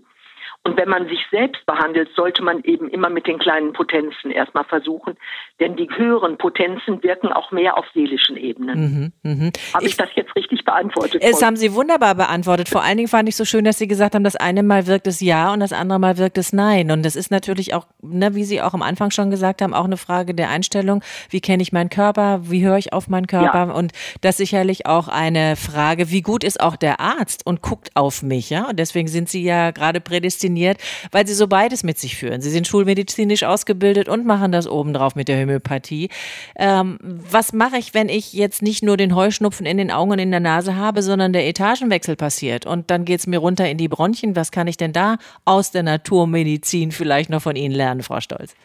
Und 0.66 0.76
wenn 0.78 0.90
man 0.90 1.08
sich 1.08 1.20
selbst 1.32 1.66
behandelt, 1.66 2.10
sollte 2.18 2.44
man 2.44 2.62
eben 2.64 2.90
immer 2.90 3.10
mit 3.10 3.28
den 3.28 3.40
kleinen 3.40 3.72
Potenzen 3.72 4.30
erstmal 4.30 4.66
versuchen, 4.66 5.16
denn 5.62 5.78
die 5.78 5.90
höheren 5.90 6.38
Potenzen 6.38 7.02
wirken 7.02 7.32
auch 7.32 7.52
mehr 7.52 7.78
auf 7.78 7.86
seelischen 7.94 8.36
Ebenen. 8.36 9.14
Mhm, 9.24 9.32
mh. 9.32 9.52
Habe 9.74 9.86
ich, 9.86 9.92
ich, 9.92 9.98
das 9.98 10.10
jetzt 10.16 10.36
richtig 10.36 10.66
beantwortet? 10.66 11.24
Es 11.24 11.42
haben 11.42 11.56
Sie 11.56 11.74
wunderbar 11.74 12.14
beantwortet. 12.14 12.68
Vor 12.68 12.84
allen 12.84 12.98
Dingen 12.98 13.08
fand 13.08 13.30
ich 13.30 13.38
so 13.38 13.46
schön, 13.46 13.64
dass 13.64 13.78
Sie 13.78 13.88
gesagt 13.88 14.16
haben, 14.16 14.26
das 14.26 14.36
eine 14.36 14.62
Mal 14.62 14.86
wirkt 14.86 15.08
es 15.08 15.22
ja 15.22 15.54
und 15.54 15.62
das 15.62 15.72
andere 15.72 15.98
Mal 15.98 16.18
wirkt 16.18 16.38
es 16.38 16.52
nein. 16.52 16.92
Und 16.92 17.06
das 17.06 17.16
ist 17.16 17.32
natürlich 17.32 17.74
auch, 17.74 17.88
ne, 18.02 18.36
wie 18.36 18.44
Sie 18.44 18.62
auch 18.62 18.74
am 18.74 18.82
Anfang 18.82 19.12
schon 19.12 19.32
gesagt 19.32 19.62
haben, 19.62 19.74
auch 19.74 19.86
eine 19.86 19.98
Frage 19.98 20.36
der 20.36 20.50
Einstellung. 20.50 21.02
Wie 21.30 21.40
kenne 21.40 21.64
ich 21.64 21.72
meinen 21.72 21.90
Körper? 21.90 22.42
Wie 22.44 22.66
höre 22.66 22.78
ich 22.78 22.92
auf 22.92 23.08
meinen 23.08 23.28
Körper? 23.28 23.68
Ja. 23.68 23.72
Und 23.72 23.94
das 24.20 24.36
sicherlich 24.36 24.86
auch 24.86 25.08
eine 25.08 25.56
Frage, 25.56 26.12
wie 26.12 26.22
gut 26.22 26.44
ist 26.44 26.60
auch 26.60 26.76
der 26.76 27.00
Arzt 27.00 27.46
und 27.46 27.62
guckt 27.62 27.92
auf 27.96 28.24
mich, 28.24 28.50
ja? 28.50 28.68
Und 28.68 28.78
deswegen 28.78 29.08
sind 29.08 29.30
Sie 29.30 29.44
ja 29.44 29.72
gerade 29.72 30.02
prädestiniert 30.02 30.49
prädestiniert, 30.50 30.78
weil 31.12 31.28
sie 31.28 31.34
so 31.34 31.48
beides 31.48 31.84
mit 31.84 31.98
sich 31.98 32.18
führen. 32.18 32.42
Sie 32.42 32.50
sind 32.50 32.68
schulmedizinisch 32.68 33.44
ausgebildet 33.44 34.10
und 34.10 34.26
machen 34.26 34.52
das 34.52 34.68
obendrauf 34.68 35.16
mit 35.16 35.28
der 35.28 35.40
Homöopathie. 35.42 36.10
Ähm, 36.58 36.98
was 37.02 37.54
mache 37.54 37.78
ich, 37.78 37.94
wenn 37.94 38.10
ich 38.10 38.34
jetzt 38.34 38.62
nicht 38.62 38.84
nur 38.84 38.98
den 38.98 39.16
Heuschnupfen 39.16 39.66
in 39.66 39.78
den 39.78 39.92
Augen 39.92 40.12
und 40.12 40.20
in 40.20 40.32
der 40.32 40.40
Nase 40.40 40.76
habe, 40.76 41.02
sondern 41.02 41.34
der 41.34 41.48
Etagenwechsel 41.48 42.16
passiert 42.16 42.66
und 42.66 42.90
dann 42.90 43.06
geht 43.06 43.20
es 43.20 43.28
mir 43.28 43.40
runter 43.40 43.70
in 43.70 43.78
die 43.78 43.88
Bronchien? 43.88 44.36
Was 44.36 44.52
kann 44.52 44.68
ich 44.68 44.78
denn 44.78 44.94
da 44.94 45.18
aus 45.46 45.72
der 45.72 45.84
Naturmedizin 45.84 46.92
vielleicht 46.92 47.30
noch 47.30 47.42
von 47.42 47.56
Ihnen 47.56 47.76
lernen, 47.76 48.02
Frau 48.02 48.20
Stolz? 48.20 48.56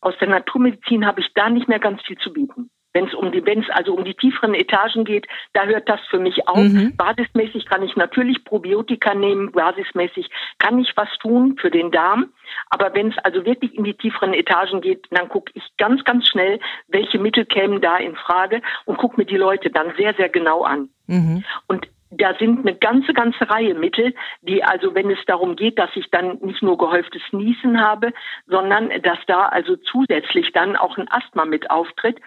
Aus 0.00 0.14
der 0.20 0.28
Naturmedizin 0.28 1.04
habe 1.04 1.20
ich 1.20 1.26
da 1.34 1.50
nicht 1.50 1.68
mehr 1.68 1.80
ganz 1.80 2.00
viel 2.02 2.16
zu 2.18 2.32
bieten. 2.32 2.70
Wenn 2.98 3.06
es 3.06 3.14
um 3.14 3.30
die, 3.30 3.46
wenn 3.46 3.60
es 3.60 3.70
also 3.70 3.94
um 3.94 4.04
die 4.04 4.14
tieferen 4.14 4.54
Etagen 4.54 5.04
geht, 5.04 5.28
da 5.52 5.66
hört 5.66 5.88
das 5.88 6.00
für 6.10 6.18
mich 6.18 6.48
auf. 6.48 6.58
Mhm. 6.58 6.96
Basismäßig 6.96 7.66
kann 7.66 7.84
ich 7.84 7.94
natürlich 7.94 8.42
Probiotika 8.42 9.14
nehmen, 9.14 9.52
basismäßig 9.52 10.28
kann 10.58 10.80
ich 10.80 10.92
was 10.96 11.08
tun 11.20 11.56
für 11.60 11.70
den 11.70 11.92
Darm. 11.92 12.30
Aber 12.70 12.92
wenn 12.94 13.10
es 13.10 13.18
also 13.18 13.44
wirklich 13.44 13.72
in 13.76 13.84
die 13.84 13.94
tieferen 13.94 14.34
Etagen 14.34 14.80
geht, 14.80 15.06
dann 15.10 15.28
gucke 15.28 15.52
ich 15.54 15.62
ganz, 15.76 16.02
ganz 16.02 16.28
schnell, 16.28 16.58
welche 16.88 17.20
Mittel 17.20 17.46
kämen 17.46 17.80
da 17.80 17.98
in 17.98 18.16
Frage 18.16 18.62
und 18.84 18.98
gucke 18.98 19.16
mir 19.16 19.26
die 19.26 19.36
Leute 19.36 19.70
dann 19.70 19.92
sehr, 19.96 20.14
sehr 20.14 20.28
genau 20.28 20.64
an. 20.64 20.88
Mhm. 21.06 21.44
Und 21.68 21.86
da 22.10 22.34
sind 22.34 22.66
eine 22.66 22.74
ganze, 22.74 23.12
ganze 23.12 23.48
Reihe 23.48 23.74
Mittel, 23.74 24.12
die 24.42 24.64
also, 24.64 24.96
wenn 24.96 25.08
es 25.08 25.24
darum 25.26 25.54
geht, 25.54 25.78
dass 25.78 25.90
ich 25.94 26.10
dann 26.10 26.38
nicht 26.40 26.62
nur 26.62 26.78
gehäuftes 26.78 27.22
Niesen 27.30 27.80
habe, 27.80 28.12
sondern 28.48 28.90
dass 29.02 29.18
da 29.28 29.44
also 29.46 29.76
zusätzlich 29.76 30.50
dann 30.52 30.74
auch 30.74 30.98
ein 30.98 31.08
Asthma 31.10 31.44
mit 31.44 31.70
auftritt, 31.70 32.18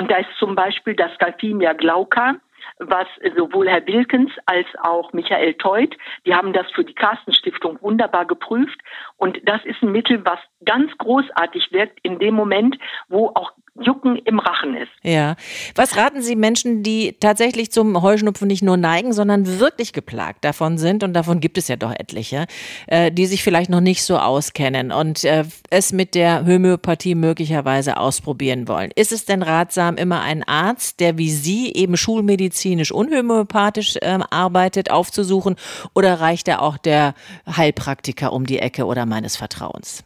und 0.00 0.10
da 0.10 0.16
ist 0.16 0.30
zum 0.38 0.54
Beispiel 0.54 0.94
das 0.94 1.10
Galphimia 1.18 1.74
glauca, 1.74 2.36
was 2.78 3.06
sowohl 3.36 3.68
Herr 3.68 3.86
Wilkens 3.86 4.32
als 4.46 4.66
auch 4.82 5.12
Michael 5.12 5.52
Teut, 5.54 5.94
die 6.24 6.34
haben 6.34 6.54
das 6.54 6.70
für 6.70 6.84
die 6.84 6.94
Carsten 6.94 7.34
Stiftung 7.34 7.76
wunderbar 7.82 8.24
geprüft. 8.24 8.80
Und 9.18 9.38
das 9.46 9.62
ist 9.66 9.82
ein 9.82 9.92
Mittel, 9.92 10.24
was 10.24 10.38
ganz 10.64 10.90
großartig 10.98 11.72
wirkt 11.72 11.98
in 12.02 12.18
dem 12.18 12.34
Moment, 12.34 12.76
wo 13.08 13.28
auch 13.28 13.52
Jucken 13.80 14.16
im 14.16 14.38
Rachen 14.38 14.76
ist. 14.76 14.90
Ja. 15.02 15.36
Was 15.74 15.96
raten 15.96 16.22
Sie 16.22 16.36
Menschen, 16.36 16.82
die 16.82 17.16
tatsächlich 17.18 17.70
zum 17.70 18.02
Heuschnupfen 18.02 18.46
nicht 18.48 18.62
nur 18.62 18.76
neigen, 18.76 19.12
sondern 19.12 19.60
wirklich 19.60 19.92
geplagt 19.92 20.44
davon 20.44 20.76
sind, 20.76 21.02
und 21.02 21.14
davon 21.14 21.40
gibt 21.40 21.56
es 21.56 21.68
ja 21.68 21.76
doch 21.76 21.92
etliche, 21.92 22.46
äh, 22.88 23.10
die 23.10 23.26
sich 23.26 23.42
vielleicht 23.42 23.70
noch 23.70 23.80
nicht 23.80 24.02
so 24.02 24.18
auskennen 24.18 24.92
und 24.92 25.24
äh, 25.24 25.44
es 25.70 25.92
mit 25.92 26.14
der 26.14 26.46
Homöopathie 26.46 27.14
möglicherweise 27.14 27.96
ausprobieren 27.96 28.68
wollen? 28.68 28.90
Ist 28.94 29.12
es 29.12 29.24
denn 29.24 29.42
ratsam, 29.42 29.96
immer 29.96 30.20
einen 30.20 30.42
Arzt, 30.42 31.00
der 31.00 31.16
wie 31.16 31.30
Sie 31.30 31.72
eben 31.72 31.96
schulmedizinisch 31.96 32.92
unhomöopathisch 32.92 33.96
äh, 33.96 34.18
arbeitet, 34.30 34.90
aufzusuchen? 34.90 35.56
Oder 35.94 36.20
reicht 36.20 36.48
da 36.48 36.58
auch 36.58 36.76
der 36.76 37.14
Heilpraktiker 37.46 38.32
um 38.32 38.46
die 38.46 38.58
Ecke 38.58 38.84
oder 38.84 39.06
meines 39.06 39.36
Vertrauens? 39.36 40.04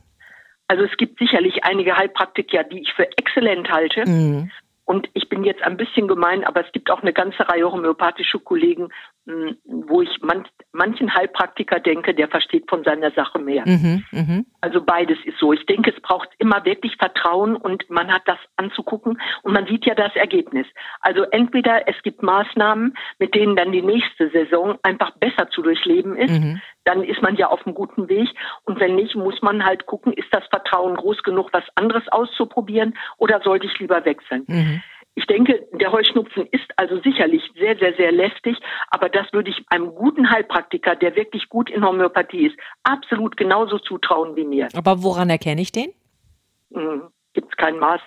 Also 0.69 0.85
es 0.85 0.97
gibt 0.97 1.19
sicherlich 1.19 1.65
einige 1.65 1.97
Heilpraktiker, 1.97 2.65
die 2.65 2.81
ich 2.81 2.93
für 2.95 3.07
exzellent 3.17 3.71
halte. 3.71 4.09
Mhm. 4.09 4.51
Und 4.87 5.09
ich 5.15 5.29
bin 5.31 5.45
jetzt 5.45 5.63
ein 5.63 5.79
bisschen 5.79 6.09
gemein, 6.09 6.45
aber 6.45 6.65
es 6.65 6.71
gibt 6.73 6.91
auch 6.91 7.01
eine 7.01 7.15
ganze 7.15 7.49
Reihe 7.49 7.71
homöopathische 7.71 8.39
Kollegen, 8.39 8.91
hm, 9.27 9.57
wo 9.65 10.03
ich 10.03 10.19
manch, 10.21 10.47
manchen 10.73 11.15
Heilpraktiker 11.15 11.81
denke, 11.81 12.15
der 12.15 12.29
versteht 12.29 12.69
von 12.69 12.85
seiner 12.85 13.11
Sache 13.13 13.39
mehr. 13.39 13.65
Mhm, 13.67 14.05
mh. 14.11 14.43
Also 14.61 14.83
beides 14.83 15.17
ist 15.25 15.39
so. 15.39 15.55
Ich 15.55 15.65
denke, 15.65 15.91
es 15.91 16.03
braucht 16.03 16.29
immer 16.39 16.67
wirklich 16.67 16.97
Vertrauen 16.99 17.57
und 17.57 17.89
man 17.89 18.13
hat 18.13 18.23
das 18.27 18.39
anzugucken 18.57 19.19
und 19.43 19.55
man 19.55 19.67
sieht 19.67 19.87
ja 19.87 19.95
das 19.95 20.15
Ergebnis. 20.17 20.67
Also 21.01 21.23
entweder 21.23 21.89
es 21.89 21.97
gibt 22.03 22.23
Maßnahmen, 22.23 22.95
mit 23.19 23.35
denen 23.35 23.57
dann 23.57 23.73
die 23.73 23.83
nächste 23.83 24.29
Saison 24.31 24.79
einfach 24.83 25.13
besser 25.17 25.49
zu 25.49 25.63
durchleben 25.63 26.15
ist. 26.15 26.31
Mhm. 26.31 26.61
Dann 26.85 27.03
ist 27.03 27.23
man 27.23 27.37
ja 27.37 27.49
auf 27.49 27.65
einem 27.67 27.75
guten 27.75 28.09
Weg. 28.09 28.29
Und 28.65 28.81
wenn 28.81 28.95
nicht, 28.97 29.15
muss 29.15 29.41
man 29.43 29.65
halt 29.65 29.87
gucken, 29.87 30.13
ist 30.13 30.29
das 30.33 30.45
Vertrauen 30.49 30.97
groß 30.97 31.23
genug, 31.23 31.51
was 31.53 31.65
anderes 31.75 32.07
auszuprobieren 32.09 32.97
oder 33.19 33.41
sollte 33.43 33.67
ich 33.67 33.79
lieber 33.79 34.05
wechseln? 34.05 34.45
Mhm. 34.47 34.83
Ich 35.17 35.27
denke, 35.27 35.67
der 35.73 35.93
Heuschnupfen 35.93 36.47
ist 36.51 36.71
also 36.77 37.01
sicherlich 37.01 37.43
sehr, 37.57 37.77
sehr, 37.79 37.95
sehr 37.95 38.11
lästig, 38.11 38.57
aber 38.91 39.09
das 39.09 39.33
würde 39.33 39.51
ich 39.51 39.65
einem 39.69 39.95
guten 39.95 40.29
Heilpraktiker, 40.29 40.97
der 40.97 41.15
wirklich 41.15 41.49
gut 41.49 41.71
in 41.71 41.87
Homöopathie 41.87 42.47
ist, 42.47 42.57
absolut 42.83 43.37
genauso 43.37 43.79
zutrauen 43.79 44.35
wie 44.35 44.45
mir. 44.45 44.69
Aber 44.75 45.05
woran 45.05 45.31
erkenne 45.31 45.61
ich 45.61 45.71
den? 45.71 45.93
Mhm 46.71 47.14
gibt 47.35 47.49
es 47.53 47.57
kein 47.57 47.79
Maß. 47.79 48.01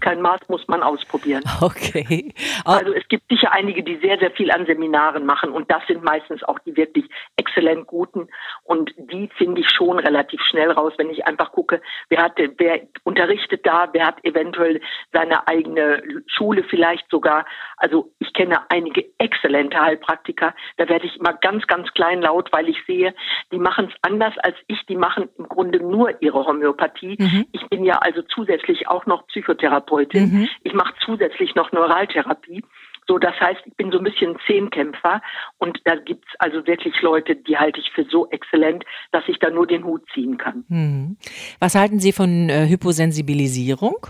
kein 0.00 0.20
Maß 0.20 0.40
muss 0.48 0.66
man 0.68 0.82
ausprobieren. 0.82 1.42
Okay. 1.64 2.34
Also 2.64 2.92
es 2.92 3.08
gibt 3.08 3.24
sicher 3.30 3.52
einige, 3.52 3.82
die 3.82 3.96
sehr, 3.96 4.18
sehr 4.18 4.30
viel 4.32 4.50
an 4.50 4.66
Seminaren 4.66 5.24
machen 5.24 5.50
und 5.50 5.70
das 5.70 5.82
sind 5.86 6.04
meistens 6.04 6.42
auch 6.42 6.58
die 6.58 6.76
wirklich 6.76 7.06
exzellent 7.36 7.86
guten 7.86 8.28
und 8.64 8.92
die 8.98 9.30
finde 9.38 9.62
ich 9.62 9.70
schon 9.70 9.98
relativ 9.98 10.40
schnell 10.42 10.70
raus, 10.70 10.92
wenn 10.98 11.08
ich 11.08 11.26
einfach 11.26 11.52
gucke, 11.52 11.80
wer 12.10 12.22
hat, 12.22 12.32
wer 12.58 12.80
unterrichtet 13.04 13.64
da, 13.64 13.88
wer 13.92 14.06
hat 14.06 14.22
eventuell 14.24 14.80
seine 15.12 15.48
eigene 15.48 16.02
Schule 16.26 16.64
vielleicht 16.64 17.08
sogar. 17.10 17.46
Also 17.76 18.12
ich 18.18 18.32
kenne 18.34 18.70
einige 18.70 19.06
exzellente 19.18 19.80
Heilpraktiker, 19.80 20.54
da 20.76 20.88
werde 20.88 21.06
ich 21.06 21.16
immer 21.16 21.32
ganz, 21.32 21.66
ganz 21.66 21.90
klein 21.92 22.20
laut, 22.20 22.50
weil 22.52 22.68
ich 22.68 22.78
sehe, 22.86 23.14
die 23.52 23.58
machen 23.58 23.86
es 23.90 23.94
anders 24.02 24.36
als 24.38 24.56
ich, 24.66 24.84
die 24.86 24.96
machen 24.96 25.28
im 25.38 25.48
Grunde 25.48 25.78
nur 25.78 26.20
ihre 26.20 26.44
Homöopathie. 26.44 27.16
Mhm. 27.18 27.46
Ich 27.52 27.66
bin 27.68 27.84
ja 27.84 27.98
also 27.98 28.22
zusätzlich 28.22 28.73
zusätzlich 28.74 28.88
auch 28.88 29.06
noch 29.06 29.26
Psychotherapeutin. 29.28 30.32
Mhm. 30.32 30.48
Ich 30.62 30.74
mache 30.74 30.94
zusätzlich 31.04 31.54
noch 31.54 31.72
Neuraltherapie. 31.72 32.62
So, 33.06 33.18
das 33.18 33.38
heißt, 33.38 33.60
ich 33.66 33.74
bin 33.74 33.90
so 33.92 33.98
ein 33.98 34.04
bisschen 34.04 34.36
Zehnkämpfer 34.46 35.20
und 35.58 35.78
da 35.84 35.96
gibt's 35.96 36.28
also 36.38 36.66
wirklich 36.66 36.94
Leute, 37.02 37.36
die 37.36 37.58
halte 37.58 37.78
ich 37.78 37.90
für 37.94 38.04
so 38.04 38.30
exzellent, 38.30 38.84
dass 39.12 39.24
ich 39.26 39.38
da 39.38 39.50
nur 39.50 39.66
den 39.66 39.84
Hut 39.84 40.02
ziehen 40.14 40.38
kann. 40.38 40.64
Mhm. 40.68 41.16
Was 41.60 41.74
halten 41.74 42.00
Sie 42.00 42.12
von 42.12 42.48
äh, 42.48 42.66
Hyposensibilisierung? 42.66 44.06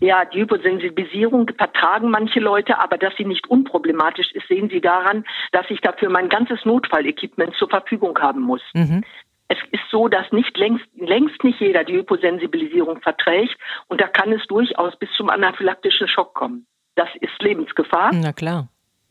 Ja, 0.00 0.24
die 0.24 0.40
Hyposensibilisierung 0.40 1.50
vertragen 1.56 2.10
manche 2.10 2.40
Leute, 2.40 2.78
aber 2.78 2.98
dass 2.98 3.14
sie 3.16 3.24
nicht 3.24 3.48
unproblematisch 3.48 4.30
ist, 4.32 4.46
sehen 4.48 4.68
Sie 4.70 4.80
daran, 4.80 5.24
dass 5.52 5.64
ich 5.70 5.80
dafür 5.80 6.10
mein 6.10 6.28
ganzes 6.28 6.64
Notfallequipment 6.64 7.54
zur 7.56 7.68
Verfügung 7.68 8.18
haben 8.18 8.42
muss. 8.42 8.62
Mhm 8.74 9.04
es 9.48 9.58
ist 9.70 9.82
so, 9.90 10.08
dass 10.08 10.30
nicht 10.32 10.56
längst, 10.56 10.86
längst 10.94 11.42
nicht 11.44 11.60
jeder 11.60 11.84
die 11.84 11.94
Hyposensibilisierung 11.94 13.00
verträgt 13.00 13.56
und 13.88 14.00
da 14.00 14.08
kann 14.08 14.32
es 14.32 14.46
durchaus 14.46 14.96
bis 14.98 15.08
zum 15.16 15.30
anaphylaktischen 15.30 16.08
Schock 16.08 16.34
kommen. 16.34 16.66
Das 16.94 17.08
ist 17.20 17.40
Lebensgefahr. 17.40 18.10
Na 18.12 18.32
klar. 18.32 18.68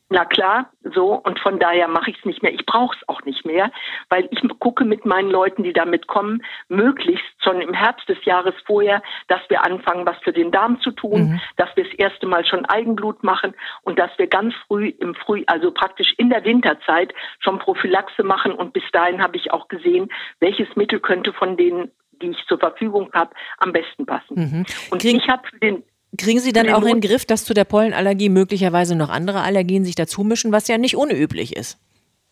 Na 0.09 0.23
klar, 0.23 0.69
so 0.83 1.15
und 1.15 1.39
von 1.39 1.57
daher 1.57 1.87
mache 1.87 2.11
ich 2.11 2.17
es 2.19 2.25
nicht 2.25 2.43
mehr. 2.43 2.53
Ich 2.53 2.65
brauche 2.65 2.95
es 2.95 3.09
auch 3.09 3.23
nicht 3.23 3.43
mehr, 3.43 3.71
weil 4.09 4.27
ich 4.29 4.39
gucke 4.59 4.85
mit 4.85 5.03
meinen 5.03 5.31
Leuten, 5.31 5.63
die 5.63 5.73
damit 5.73 6.05
kommen, 6.05 6.43
möglichst 6.67 7.25
schon 7.43 7.59
im 7.59 7.73
Herbst 7.73 8.07
des 8.07 8.23
Jahres 8.23 8.53
vorher, 8.67 9.01
dass 9.27 9.41
wir 9.49 9.65
anfangen, 9.65 10.05
was 10.05 10.17
für 10.19 10.31
den 10.31 10.51
Darm 10.51 10.79
zu 10.81 10.91
tun, 10.91 11.21
mhm. 11.21 11.41
dass 11.57 11.75
wir 11.75 11.85
das 11.85 11.93
erste 11.95 12.27
Mal 12.27 12.45
schon 12.45 12.65
Eigenblut 12.65 13.23
machen 13.23 13.55
und 13.81 13.97
dass 13.97 14.11
wir 14.17 14.27
ganz 14.27 14.53
früh 14.67 14.89
im 14.89 15.15
Früh, 15.15 15.43
also 15.47 15.71
praktisch 15.71 16.13
in 16.17 16.29
der 16.29 16.45
Winterzeit 16.45 17.11
schon 17.39 17.57
Prophylaxe 17.57 18.23
machen 18.23 18.53
und 18.53 18.73
bis 18.73 18.83
dahin 18.91 19.23
habe 19.23 19.37
ich 19.37 19.51
auch 19.53 19.69
gesehen, 19.69 20.09
welches 20.39 20.67
Mittel 20.75 20.99
könnte 20.99 21.33
von 21.33 21.57
denen 21.57 21.91
die 22.21 22.29
ich 22.29 22.45
zur 22.47 22.57
Verfügung 22.57 23.09
habe, 23.13 23.31
am 23.57 23.73
besten 23.73 24.05
passen. 24.05 24.35
Mhm. 24.35 24.65
Und 24.89 25.03
ich 25.03 25.27
habe 25.27 25.45
für 25.49 25.59
den 25.59 25.83
Kriegen 26.17 26.39
Sie 26.39 26.53
dann 26.53 26.69
auch 26.69 26.83
in 26.83 26.99
den 26.99 27.01
Griff, 27.01 27.25
dass 27.25 27.45
zu 27.45 27.53
der 27.53 27.65
Pollenallergie 27.65 28.29
möglicherweise 28.29 28.95
noch 28.95 29.09
andere 29.09 29.41
Allergien 29.41 29.83
sich 29.83 29.95
dazu 29.95 30.23
mischen, 30.23 30.51
was 30.51 30.67
ja 30.67 30.77
nicht 30.77 30.95
unüblich 30.95 31.55
ist? 31.55 31.79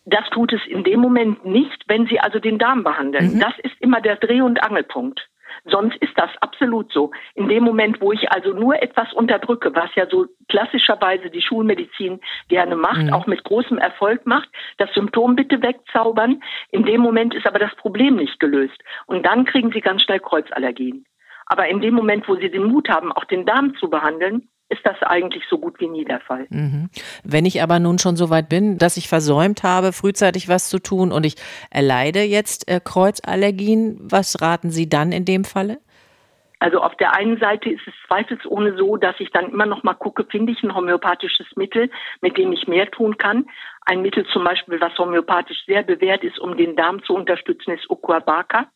Das 0.06 0.28
tut 0.30 0.52
es 0.52 0.60
in 0.68 0.84
dem 0.84 1.00
Moment 1.00 1.44
nicht, 1.46 1.84
wenn 1.88 2.06
Sie 2.06 2.20
also 2.20 2.38
den 2.38 2.58
Darm 2.58 2.84
behandeln. 2.84 3.34
Mhm. 3.34 3.40
Das 3.40 3.54
ist 3.62 3.74
immer 3.80 4.00
der 4.00 4.16
Dreh- 4.16 4.42
und 4.42 4.62
Angelpunkt. 4.62 5.26
Sonst 5.64 5.96
ist 5.96 6.12
das 6.16 6.30
absolut 6.40 6.92
so. 6.92 7.10
In 7.34 7.48
dem 7.48 7.64
Moment, 7.64 8.00
wo 8.00 8.12
ich 8.12 8.30
also 8.30 8.52
nur 8.52 8.82
etwas 8.82 9.12
unterdrücke, 9.14 9.74
was 9.74 9.94
ja 9.94 10.06
so 10.10 10.26
klassischerweise 10.48 11.30
die 11.30 11.40
Schulmedizin 11.40 12.20
gerne 12.48 12.76
macht, 12.76 13.02
mhm. 13.02 13.12
auch 13.12 13.26
mit 13.26 13.44
großem 13.44 13.78
Erfolg 13.78 14.26
macht, 14.26 14.48
das 14.76 14.92
Symptom 14.92 15.36
bitte 15.36 15.62
wegzaubern. 15.62 16.42
In 16.70 16.84
dem 16.84 17.00
Moment 17.00 17.34
ist 17.34 17.46
aber 17.46 17.58
das 17.58 17.74
Problem 17.76 18.16
nicht 18.16 18.38
gelöst. 18.40 18.78
Und 19.06 19.24
dann 19.24 19.46
kriegen 19.46 19.72
Sie 19.72 19.80
ganz 19.80 20.02
schnell 20.02 20.20
Kreuzallergien. 20.20 21.06
Aber 21.46 21.68
in 21.68 21.80
dem 21.80 21.94
Moment, 21.94 22.28
wo 22.28 22.36
sie 22.36 22.50
den 22.50 22.64
Mut 22.64 22.88
haben, 22.88 23.12
auch 23.12 23.24
den 23.24 23.44
Darm 23.46 23.74
zu 23.76 23.88
behandeln, 23.88 24.48
ist 24.70 24.80
das 24.84 25.02
eigentlich 25.02 25.44
so 25.48 25.58
gut 25.58 25.78
wie 25.78 25.88
nie 25.88 26.04
der 26.04 26.20
Fall. 26.20 26.46
Mhm. 26.48 26.88
Wenn 27.22 27.44
ich 27.44 27.62
aber 27.62 27.78
nun 27.78 27.98
schon 27.98 28.16
so 28.16 28.30
weit 28.30 28.48
bin, 28.48 28.78
dass 28.78 28.96
ich 28.96 29.08
versäumt 29.08 29.62
habe, 29.62 29.92
frühzeitig 29.92 30.48
was 30.48 30.68
zu 30.68 30.78
tun 30.78 31.12
und 31.12 31.26
ich 31.26 31.36
erleide 31.70 32.22
jetzt 32.22 32.68
äh, 32.68 32.80
Kreuzallergien, 32.82 33.98
was 34.00 34.40
raten 34.40 34.70
Sie 34.70 34.88
dann 34.88 35.12
in 35.12 35.24
dem 35.24 35.44
Falle? 35.44 35.78
Also 36.60 36.80
auf 36.80 36.94
der 36.96 37.14
einen 37.14 37.38
Seite 37.38 37.68
ist 37.68 37.86
es 37.86 37.92
zweifelsohne 38.08 38.76
so, 38.78 38.96
dass 38.96 39.16
ich 39.18 39.30
dann 39.32 39.50
immer 39.50 39.66
noch 39.66 39.82
mal 39.82 39.92
gucke, 39.92 40.24
finde 40.24 40.52
ich 40.52 40.62
ein 40.62 40.74
homöopathisches 40.74 41.48
Mittel, 41.56 41.90
mit 42.22 42.38
dem 42.38 42.52
ich 42.52 42.66
mehr 42.66 42.90
tun 42.90 43.18
kann. 43.18 43.46
Ein 43.84 44.00
Mittel 44.00 44.24
zum 44.32 44.44
Beispiel, 44.44 44.80
was 44.80 44.96
homöopathisch 44.96 45.66
sehr 45.66 45.82
bewährt 45.82 46.24
ist, 46.24 46.38
um 46.38 46.56
den 46.56 46.74
Darm 46.74 47.02
zu 47.04 47.14
unterstützen, 47.14 47.72
ist 47.72 47.90
Okuabaka. 47.90 48.68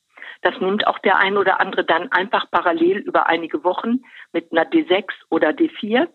Das 0.42 0.58
nimmt 0.60 0.86
auch 0.86 0.98
der 1.00 1.18
ein 1.18 1.36
oder 1.36 1.60
andere 1.60 1.84
dann 1.84 2.12
einfach 2.12 2.50
parallel 2.50 2.98
über 2.98 3.26
einige 3.26 3.64
Wochen 3.64 4.02
mit 4.32 4.52
einer 4.52 4.64
D6 4.64 5.06
oder 5.30 5.50
D4. 5.50 6.08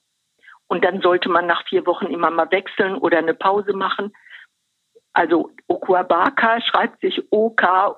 Und 0.67 0.85
dann 0.85 1.01
sollte 1.01 1.29
man 1.29 1.45
nach 1.45 1.65
vier 1.67 1.85
Wochen 1.85 2.05
immer 2.07 2.31
mal 2.31 2.49
wechseln 2.51 2.95
oder 2.95 3.17
eine 3.17 3.33
Pause 3.33 3.73
machen. 3.73 4.13
Also 5.11 5.51
Okuabaka 5.67 6.61
schreibt 6.61 7.01
sich 7.01 7.21
O-K-O-U-B-A-K-A. 7.31 7.97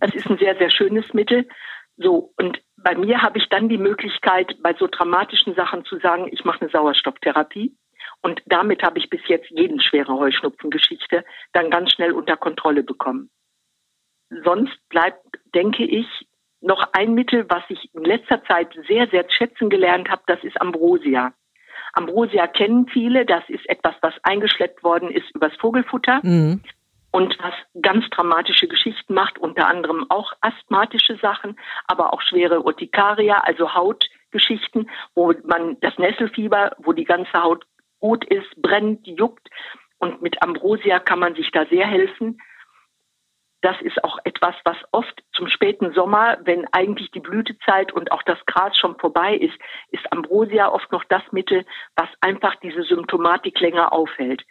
Das 0.00 0.14
ist 0.14 0.26
ein 0.26 0.38
sehr, 0.38 0.56
sehr 0.56 0.70
schönes 0.70 1.12
Mittel. 1.14 1.48
So, 1.96 2.32
und 2.36 2.60
bei 2.76 2.94
mir 2.94 3.22
habe 3.22 3.38
ich 3.38 3.48
dann 3.48 3.68
die 3.68 3.78
Möglichkeit, 3.78 4.56
bei 4.62 4.74
so 4.78 4.86
dramatischen 4.86 5.54
Sachen 5.54 5.84
zu 5.86 5.98
sagen, 5.98 6.28
ich 6.30 6.44
mache 6.44 6.60
eine 6.60 6.70
Sauerstofftherapie. 6.70 7.74
Und 8.26 8.42
damit 8.46 8.82
habe 8.82 8.98
ich 8.98 9.08
bis 9.08 9.20
jetzt 9.28 9.48
jeden 9.50 9.80
schwere 9.80 10.18
Heuschnupfengeschichte 10.18 11.24
dann 11.52 11.70
ganz 11.70 11.92
schnell 11.92 12.10
unter 12.10 12.36
Kontrolle 12.36 12.82
bekommen. 12.82 13.30
Sonst 14.42 14.76
bleibt, 14.88 15.24
denke 15.54 15.84
ich, 15.84 16.08
noch 16.60 16.88
ein 16.92 17.14
Mittel, 17.14 17.46
was 17.48 17.62
ich 17.68 17.88
in 17.94 18.04
letzter 18.04 18.42
Zeit 18.46 18.76
sehr, 18.88 19.06
sehr 19.10 19.24
schätzen 19.30 19.70
gelernt 19.70 20.10
habe, 20.10 20.22
das 20.26 20.42
ist 20.42 20.60
Ambrosia. 20.60 21.34
Ambrosia 21.92 22.48
kennen 22.48 22.88
viele, 22.88 23.26
das 23.26 23.44
ist 23.46 23.64
etwas, 23.68 23.94
was 24.00 24.14
eingeschleppt 24.24 24.82
worden 24.82 25.08
ist 25.08 25.30
übers 25.32 25.54
Vogelfutter 25.60 26.18
mhm. 26.24 26.64
und 27.12 27.38
was 27.40 27.54
ganz 27.80 28.10
dramatische 28.10 28.66
Geschichten 28.66 29.14
macht, 29.14 29.38
unter 29.38 29.68
anderem 29.68 30.04
auch 30.08 30.32
asthmatische 30.40 31.16
Sachen, 31.18 31.56
aber 31.86 32.12
auch 32.12 32.22
schwere 32.22 32.62
Urtikaria, 32.62 33.36
also 33.44 33.72
Hautgeschichten, 33.72 34.90
wo 35.14 35.32
man 35.44 35.78
das 35.78 35.96
Nesselfieber, 35.96 36.72
wo 36.78 36.92
die 36.92 37.04
ganze 37.04 37.32
Haut 37.34 37.64
gut 38.00 38.24
ist, 38.24 38.50
brennt, 38.60 39.06
juckt. 39.06 39.48
Und 39.98 40.22
mit 40.22 40.42
Ambrosia 40.42 40.98
kann 40.98 41.18
man 41.18 41.34
sich 41.34 41.50
da 41.52 41.66
sehr 41.66 41.86
helfen. 41.86 42.38
Das 43.62 43.80
ist 43.80 44.04
auch 44.04 44.18
etwas, 44.24 44.54
was 44.64 44.76
oft 44.92 45.24
zum 45.32 45.48
späten 45.48 45.92
Sommer, 45.92 46.38
wenn 46.44 46.66
eigentlich 46.72 47.10
die 47.10 47.20
Blütezeit 47.20 47.92
und 47.92 48.12
auch 48.12 48.22
das 48.22 48.38
Gras 48.46 48.76
schon 48.76 48.98
vorbei 48.98 49.34
ist, 49.34 49.58
ist 49.90 50.12
Ambrosia 50.12 50.68
oft 50.68 50.92
noch 50.92 51.04
das 51.04 51.22
Mittel, 51.32 51.64
was 51.96 52.08
einfach 52.20 52.54
diese 52.56 52.82
Symptomatik 52.82 53.58
länger 53.58 53.92
aufhält. 53.92 54.44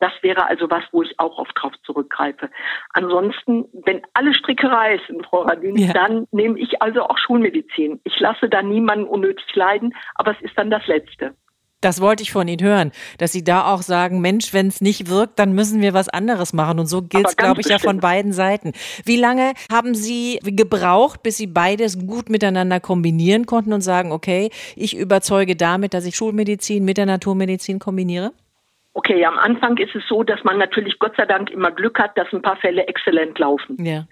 Das 0.00 0.12
wäre 0.22 0.46
also 0.46 0.70
was, 0.70 0.84
wo 0.92 1.02
ich 1.02 1.18
auch 1.18 1.38
oft 1.38 1.52
drauf 1.54 1.72
zurückgreife. 1.84 2.50
Ansonsten, 2.92 3.66
wenn 3.84 4.02
alle 4.12 4.34
Stricke 4.34 4.70
reißen, 4.70 5.22
Frau 5.24 5.42
Radin, 5.42 5.76
ja. 5.76 5.92
dann 5.92 6.26
nehme 6.30 6.58
ich 6.58 6.82
also 6.82 7.02
auch 7.02 7.18
Schulmedizin. 7.18 8.00
Ich 8.04 8.18
lasse 8.20 8.48
da 8.48 8.62
niemanden 8.62 9.06
unnötig 9.06 9.54
leiden, 9.54 9.94
aber 10.14 10.32
es 10.32 10.40
ist 10.42 10.56
dann 10.58 10.70
das 10.70 10.86
Letzte. 10.86 11.34
Das 11.84 12.00
wollte 12.00 12.22
ich 12.22 12.32
von 12.32 12.48
Ihnen 12.48 12.66
hören, 12.66 12.92
dass 13.18 13.32
Sie 13.32 13.44
da 13.44 13.66
auch 13.66 13.82
sagen, 13.82 14.22
Mensch, 14.22 14.54
wenn 14.54 14.68
es 14.68 14.80
nicht 14.80 15.10
wirkt, 15.10 15.38
dann 15.38 15.52
müssen 15.52 15.82
wir 15.82 15.92
was 15.92 16.08
anderes 16.08 16.54
machen. 16.54 16.78
Und 16.78 16.86
so 16.86 17.02
gilt 17.02 17.28
es, 17.28 17.36
glaube 17.36 17.60
ich, 17.60 17.66
bestimmt. 17.66 17.82
ja 17.82 17.88
von 17.90 18.00
beiden 18.00 18.32
Seiten. 18.32 18.72
Wie 19.04 19.18
lange 19.18 19.52
haben 19.70 19.94
Sie 19.94 20.40
gebraucht, 20.42 21.22
bis 21.22 21.36
Sie 21.36 21.46
beides 21.46 22.06
gut 22.06 22.30
miteinander 22.30 22.80
kombinieren 22.80 23.44
konnten 23.44 23.74
und 23.74 23.82
sagen, 23.82 24.12
okay, 24.12 24.48
ich 24.76 24.96
überzeuge 24.96 25.56
damit, 25.56 25.92
dass 25.92 26.06
ich 26.06 26.16
Schulmedizin 26.16 26.86
mit 26.86 26.96
der 26.96 27.04
Naturmedizin 27.04 27.78
kombiniere? 27.78 28.32
Okay, 28.94 29.24
am 29.26 29.36
Anfang 29.38 29.76
ist 29.76 29.94
es 29.94 30.04
so, 30.08 30.22
dass 30.22 30.42
man 30.44 30.56
natürlich 30.56 30.98
Gott 30.98 31.12
sei 31.18 31.26
Dank 31.26 31.50
immer 31.50 31.70
Glück 31.70 31.98
hat, 31.98 32.16
dass 32.16 32.32
ein 32.32 32.40
paar 32.40 32.56
Fälle 32.56 32.86
exzellent 32.86 33.38
laufen. 33.38 33.76
Ja. 33.84 34.06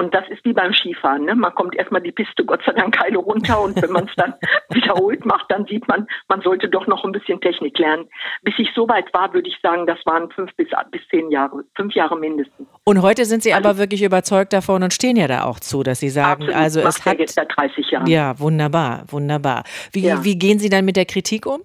Und 0.00 0.14
das 0.14 0.24
ist 0.30 0.42
wie 0.46 0.54
beim 0.54 0.72
Skifahren. 0.72 1.26
Ne? 1.26 1.34
Man 1.34 1.54
kommt 1.54 1.76
erstmal 1.76 2.00
die 2.00 2.10
Piste 2.10 2.42
Gott 2.42 2.62
sei 2.64 2.72
Dank 2.72 2.96
keine 2.96 3.18
runter 3.18 3.60
und 3.60 3.80
wenn 3.82 3.92
man 3.92 4.06
es 4.06 4.14
dann 4.16 4.32
wiederholt 4.70 5.26
macht, 5.26 5.44
dann 5.50 5.66
sieht 5.66 5.86
man, 5.88 6.06
man 6.26 6.40
sollte 6.40 6.70
doch 6.70 6.86
noch 6.86 7.04
ein 7.04 7.12
bisschen 7.12 7.38
Technik 7.42 7.78
lernen. 7.78 8.08
Bis 8.40 8.54
ich 8.56 8.70
so 8.74 8.88
weit 8.88 9.12
war, 9.12 9.34
würde 9.34 9.50
ich 9.50 9.58
sagen, 9.60 9.86
das 9.86 9.98
waren 10.06 10.30
fünf 10.30 10.56
bis, 10.56 10.68
bis 10.90 11.02
zehn 11.10 11.30
Jahre, 11.30 11.64
fünf 11.76 11.92
Jahre 11.92 12.18
mindestens. 12.18 12.66
Und 12.84 13.02
heute 13.02 13.26
sind 13.26 13.42
Sie 13.42 13.52
also, 13.52 13.68
aber 13.68 13.78
wirklich 13.78 14.02
überzeugt 14.02 14.54
davon 14.54 14.82
und 14.82 14.94
stehen 14.94 15.16
ja 15.16 15.28
da 15.28 15.44
auch 15.44 15.60
zu, 15.60 15.82
dass 15.82 16.00
Sie 16.00 16.08
sagen, 16.08 16.44
absolut, 16.44 16.54
also 16.54 16.80
es 16.80 17.04
hat 17.04 17.18
jetzt 17.18 17.34
seit 17.34 17.54
30 17.54 17.90
Jahren. 17.90 18.06
Ja, 18.06 18.40
wunderbar, 18.40 19.04
wunderbar. 19.08 19.64
Wie, 19.92 20.00
ja. 20.06 20.24
wie 20.24 20.38
gehen 20.38 20.58
Sie 20.58 20.70
dann 20.70 20.86
mit 20.86 20.96
der 20.96 21.04
Kritik 21.04 21.44
um? 21.44 21.60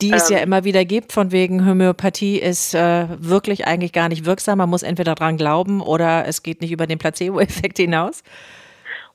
Die 0.00 0.12
es 0.12 0.30
ähm, 0.30 0.36
ja 0.36 0.42
immer 0.42 0.64
wieder 0.64 0.84
gibt, 0.84 1.12
von 1.12 1.32
wegen 1.32 1.66
Homöopathie 1.66 2.38
ist 2.38 2.74
äh, 2.74 3.06
wirklich 3.18 3.66
eigentlich 3.66 3.92
gar 3.92 4.08
nicht 4.08 4.24
wirksam. 4.24 4.58
Man 4.58 4.70
muss 4.70 4.82
entweder 4.82 5.14
dran 5.14 5.36
glauben 5.36 5.80
oder 5.80 6.26
es 6.26 6.42
geht 6.42 6.60
nicht 6.60 6.70
über 6.70 6.86
den 6.86 6.98
Placebo-Effekt 6.98 7.78
hinaus. 7.78 8.22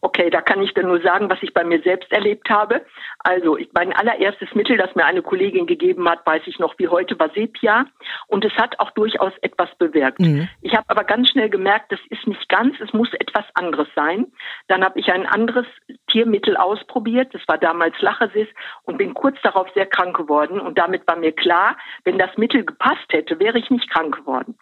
Okay, 0.05 0.29
da 0.29 0.41
kann 0.41 0.61
ich 0.61 0.73
dann 0.73 0.87
nur 0.87 0.99
sagen, 0.99 1.29
was 1.29 1.41
ich 1.41 1.53
bei 1.53 1.63
mir 1.63 1.81
selbst 1.81 2.11
erlebt 2.11 2.49
habe. 2.49 2.85
Also 3.19 3.57
ich, 3.57 3.69
mein 3.73 3.93
allererstes 3.93 4.53
Mittel, 4.53 4.75
das 4.75 4.93
mir 4.95 5.05
eine 5.05 5.21
Kollegin 5.21 5.65
gegeben 5.65 6.09
hat, 6.09 6.25
weiß 6.25 6.41
ich 6.45 6.59
noch 6.59 6.77
wie 6.77 6.89
heute, 6.89 7.17
war 7.19 7.29
Sepia. 7.29 7.85
Und 8.27 8.43
es 8.43 8.51
hat 8.55 8.77
auch 8.81 8.91
durchaus 8.91 9.31
etwas 9.41 9.69
bewirkt. 9.77 10.19
Mhm. 10.19 10.49
Ich 10.61 10.75
habe 10.75 10.83
aber 10.89 11.05
ganz 11.05 11.29
schnell 11.29 11.49
gemerkt, 11.49 11.93
das 11.93 12.01
ist 12.09 12.27
nicht 12.27 12.49
ganz, 12.49 12.75
es 12.81 12.91
muss 12.91 13.13
etwas 13.13 13.45
anderes 13.53 13.87
sein. 13.95 14.27
Dann 14.67 14.83
habe 14.83 14.99
ich 14.99 15.09
ein 15.09 15.25
anderes 15.25 15.65
Tiermittel 16.11 16.57
ausprobiert, 16.57 17.33
das 17.33 17.41
war 17.47 17.57
damals 17.57 17.95
Lachesis, 18.01 18.49
und 18.83 18.97
bin 18.97 19.13
kurz 19.13 19.37
darauf 19.41 19.69
sehr 19.73 19.85
krank 19.85 20.17
geworden. 20.17 20.59
Und 20.59 20.77
damit 20.77 21.07
war 21.07 21.15
mir 21.15 21.31
klar, 21.31 21.77
wenn 22.03 22.17
das 22.17 22.35
Mittel 22.35 22.65
gepasst 22.65 23.07
hätte, 23.09 23.39
wäre 23.39 23.57
ich 23.57 23.69
nicht 23.69 23.89
krank 23.89 24.17
geworden. 24.17 24.57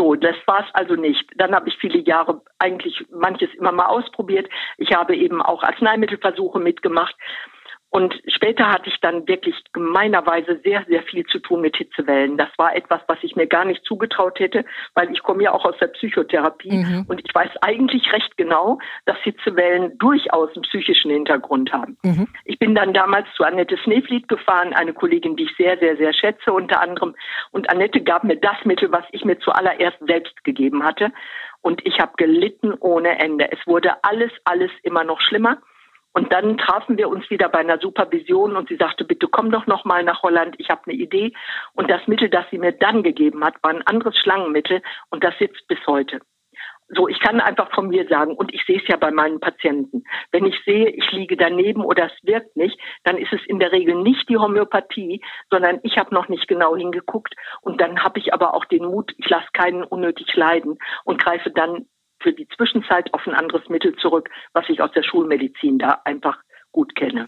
So, 0.00 0.14
das 0.14 0.36
war 0.46 0.60
es 0.60 0.74
also 0.74 0.94
nicht. 0.94 1.30
Dann 1.36 1.54
habe 1.54 1.68
ich 1.68 1.76
viele 1.76 1.98
Jahre 1.98 2.40
eigentlich 2.58 3.04
manches 3.10 3.50
immer 3.58 3.70
mal 3.70 3.84
ausprobiert. 3.84 4.48
Ich 4.78 4.96
habe 4.96 5.14
eben 5.14 5.42
auch 5.42 5.62
Arzneimittelversuche 5.62 6.58
mitgemacht. 6.58 7.14
Und 7.90 8.14
später 8.28 8.68
hatte 8.68 8.88
ich 8.88 9.00
dann 9.00 9.26
wirklich 9.26 9.56
gemeinerweise 9.72 10.60
sehr, 10.62 10.84
sehr 10.88 11.02
viel 11.02 11.26
zu 11.26 11.40
tun 11.40 11.60
mit 11.60 11.76
Hitzewellen. 11.76 12.36
Das 12.36 12.48
war 12.56 12.74
etwas, 12.76 13.00
was 13.08 13.18
ich 13.22 13.34
mir 13.34 13.48
gar 13.48 13.64
nicht 13.64 13.84
zugetraut 13.84 14.38
hätte, 14.38 14.64
weil 14.94 15.10
ich 15.10 15.22
komme 15.24 15.42
ja 15.42 15.52
auch 15.52 15.64
aus 15.64 15.76
der 15.80 15.88
Psychotherapie 15.88 16.70
mhm. 16.70 17.06
und 17.08 17.20
ich 17.24 17.34
weiß 17.34 17.50
eigentlich 17.62 18.12
recht 18.12 18.36
genau, 18.36 18.78
dass 19.06 19.18
Hitzewellen 19.18 19.98
durchaus 19.98 20.54
einen 20.54 20.62
psychischen 20.62 21.10
Hintergrund 21.10 21.72
haben. 21.72 21.98
Mhm. 22.04 22.28
Ich 22.44 22.60
bin 22.60 22.76
dann 22.76 22.94
damals 22.94 23.26
zu 23.36 23.42
Annette 23.42 23.76
Sneflied 23.82 24.28
gefahren, 24.28 24.72
eine 24.72 24.92
Kollegin, 24.92 25.34
die 25.34 25.44
ich 25.44 25.56
sehr, 25.56 25.76
sehr, 25.78 25.96
sehr 25.96 26.12
schätze 26.12 26.52
unter 26.52 26.80
anderem. 26.80 27.16
Und 27.50 27.68
Annette 27.70 28.02
gab 28.02 28.22
mir 28.22 28.36
das 28.36 28.64
Mittel, 28.64 28.92
was 28.92 29.04
ich 29.10 29.24
mir 29.24 29.40
zuallererst 29.40 29.98
selbst 30.06 30.44
gegeben 30.44 30.84
hatte. 30.84 31.10
Und 31.60 31.84
ich 31.84 31.98
habe 31.98 32.12
gelitten 32.16 32.72
ohne 32.78 33.18
Ende. 33.18 33.50
Es 33.50 33.58
wurde 33.66 34.02
alles, 34.02 34.30
alles 34.44 34.70
immer 34.84 35.02
noch 35.02 35.20
schlimmer. 35.20 35.58
Und 36.12 36.32
dann 36.32 36.58
trafen 36.58 36.98
wir 36.98 37.08
uns 37.08 37.28
wieder 37.30 37.48
bei 37.48 37.60
einer 37.60 37.78
Supervision 37.78 38.56
und 38.56 38.68
sie 38.68 38.76
sagte, 38.76 39.04
bitte 39.04 39.28
komm 39.28 39.50
doch 39.50 39.66
noch 39.66 39.84
mal 39.84 40.02
nach 40.02 40.22
Holland, 40.22 40.56
ich 40.58 40.68
habe 40.68 40.82
eine 40.86 40.94
Idee. 40.94 41.32
Und 41.74 41.90
das 41.90 42.06
Mittel, 42.06 42.28
das 42.28 42.44
sie 42.50 42.58
mir 42.58 42.72
dann 42.72 43.02
gegeben 43.02 43.44
hat, 43.44 43.54
war 43.62 43.70
ein 43.70 43.86
anderes 43.86 44.16
Schlangenmittel 44.18 44.82
und 45.10 45.22
das 45.22 45.36
sitzt 45.38 45.66
bis 45.68 45.78
heute. 45.86 46.20
So, 46.92 47.06
ich 47.06 47.20
kann 47.20 47.40
einfach 47.40 47.72
von 47.72 47.88
mir 47.88 48.08
sagen, 48.08 48.34
und 48.34 48.52
ich 48.52 48.64
sehe 48.66 48.78
es 48.78 48.88
ja 48.88 48.96
bei 48.96 49.12
meinen 49.12 49.38
Patienten. 49.38 50.02
Wenn 50.32 50.44
ich 50.44 50.56
sehe, 50.64 50.88
ich 50.88 51.12
liege 51.12 51.36
daneben 51.36 51.84
oder 51.84 52.06
es 52.06 52.24
wirkt 52.24 52.56
nicht, 52.56 52.76
dann 53.04 53.16
ist 53.16 53.32
es 53.32 53.40
in 53.46 53.60
der 53.60 53.70
Regel 53.70 53.94
nicht 53.94 54.28
die 54.28 54.38
Homöopathie, 54.38 55.22
sondern 55.50 55.78
ich 55.84 55.98
habe 55.98 56.12
noch 56.12 56.28
nicht 56.28 56.48
genau 56.48 56.74
hingeguckt 56.74 57.34
und 57.60 57.80
dann 57.80 58.02
habe 58.02 58.18
ich 58.18 58.34
aber 58.34 58.54
auch 58.54 58.64
den 58.64 58.84
Mut, 58.84 59.12
ich 59.18 59.28
lasse 59.28 59.46
keinen 59.52 59.84
unnötig 59.84 60.34
leiden 60.34 60.78
und 61.04 61.22
greife 61.22 61.52
dann 61.52 61.86
für 62.20 62.32
die 62.32 62.48
Zwischenzeit 62.48 63.12
auf 63.14 63.26
ein 63.26 63.34
anderes 63.34 63.68
Mittel 63.68 63.94
zurück, 63.96 64.30
was 64.52 64.68
ich 64.68 64.80
aus 64.80 64.92
der 64.92 65.02
Schulmedizin 65.02 65.78
da 65.78 66.00
einfach 66.04 66.38
gut 66.72 66.94
kenne. 66.94 67.26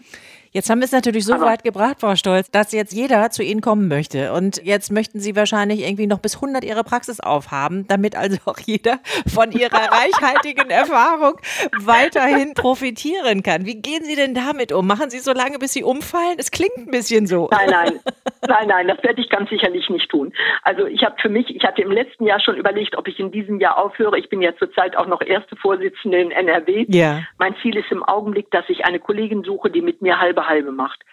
Jetzt 0.53 0.69
haben 0.69 0.81
wir 0.81 0.85
es 0.85 0.91
natürlich 0.91 1.25
so 1.25 1.33
Aber 1.33 1.47
weit 1.47 1.63
gebracht, 1.63 1.95
Frau 1.99 2.15
Stolz, 2.15 2.51
dass 2.51 2.73
jetzt 2.73 2.93
jeder 2.93 3.31
zu 3.31 3.41
Ihnen 3.41 3.61
kommen 3.61 3.87
möchte. 3.87 4.33
Und 4.33 4.63
jetzt 4.63 4.91
möchten 4.91 5.19
Sie 5.19 5.35
wahrscheinlich 5.35 5.81
irgendwie 5.81 6.05
noch 6.05 6.19
bis 6.19 6.35
100 6.35 6.63
Ihre 6.63 6.83
Praxis 6.83 7.19
aufhaben, 7.19 7.87
damit 7.87 8.15
also 8.15 8.37
auch 8.45 8.59
jeder 8.59 8.99
von 9.25 9.51
Ihrer 9.51 9.73
reichhaltigen 9.91 10.69
Erfahrung 10.69 11.39
weiterhin 11.79 12.53
profitieren 12.53 13.41
kann. 13.41 13.65
Wie 13.65 13.81
gehen 13.81 14.03
Sie 14.03 14.15
denn 14.15 14.35
damit 14.35 14.71
um? 14.71 14.85
Machen 14.85 15.09
Sie 15.09 15.17
so 15.17 15.33
lange, 15.33 15.57
bis 15.57 15.73
Sie 15.73 15.83
umfallen? 15.83 16.35
Es 16.37 16.51
klingt 16.51 16.77
ein 16.77 16.91
bisschen 16.91 17.25
so. 17.25 17.49
Nein, 17.51 17.69
nein. 17.71 17.99
Nein, 18.45 18.67
nein, 18.67 18.87
das 18.89 19.01
werde 19.03 19.21
ich 19.21 19.29
ganz 19.29 19.49
sicherlich 19.49 19.89
nicht 19.89 20.09
tun. 20.09 20.33
Also 20.63 20.85
ich 20.85 21.03
habe 21.03 21.15
für 21.21 21.29
mich, 21.29 21.55
ich 21.55 21.63
hatte 21.63 21.81
im 21.81 21.91
letzten 21.91 22.25
Jahr 22.25 22.41
schon 22.41 22.57
überlegt, 22.57 22.97
ob 22.97 23.07
ich 23.07 23.17
in 23.17 23.31
diesem 23.31 23.59
Jahr 23.61 23.77
aufhöre. 23.77 24.19
Ich 24.19 24.27
bin 24.27 24.41
ja 24.41 24.53
zurzeit 24.57 24.97
auch 24.97 25.07
noch 25.07 25.21
erste 25.21 25.55
Vorsitzende 25.55 26.19
in 26.19 26.31
NRW. 26.31 26.85
Ja. 26.89 27.21
Mein 27.37 27.55
Ziel 27.61 27.77
ist 27.77 27.89
im 27.89 28.03
Augenblick, 28.03 28.51
dass 28.51 28.65
ich 28.67 28.83
eine 28.85 28.99
Kollegin 28.99 29.32
suche, 29.41 29.71
die 29.71 29.81
mit 29.81 30.03
mir 30.03 30.19
halbe 30.19 30.47
halbe 30.47 30.71
macht. 30.71 31.03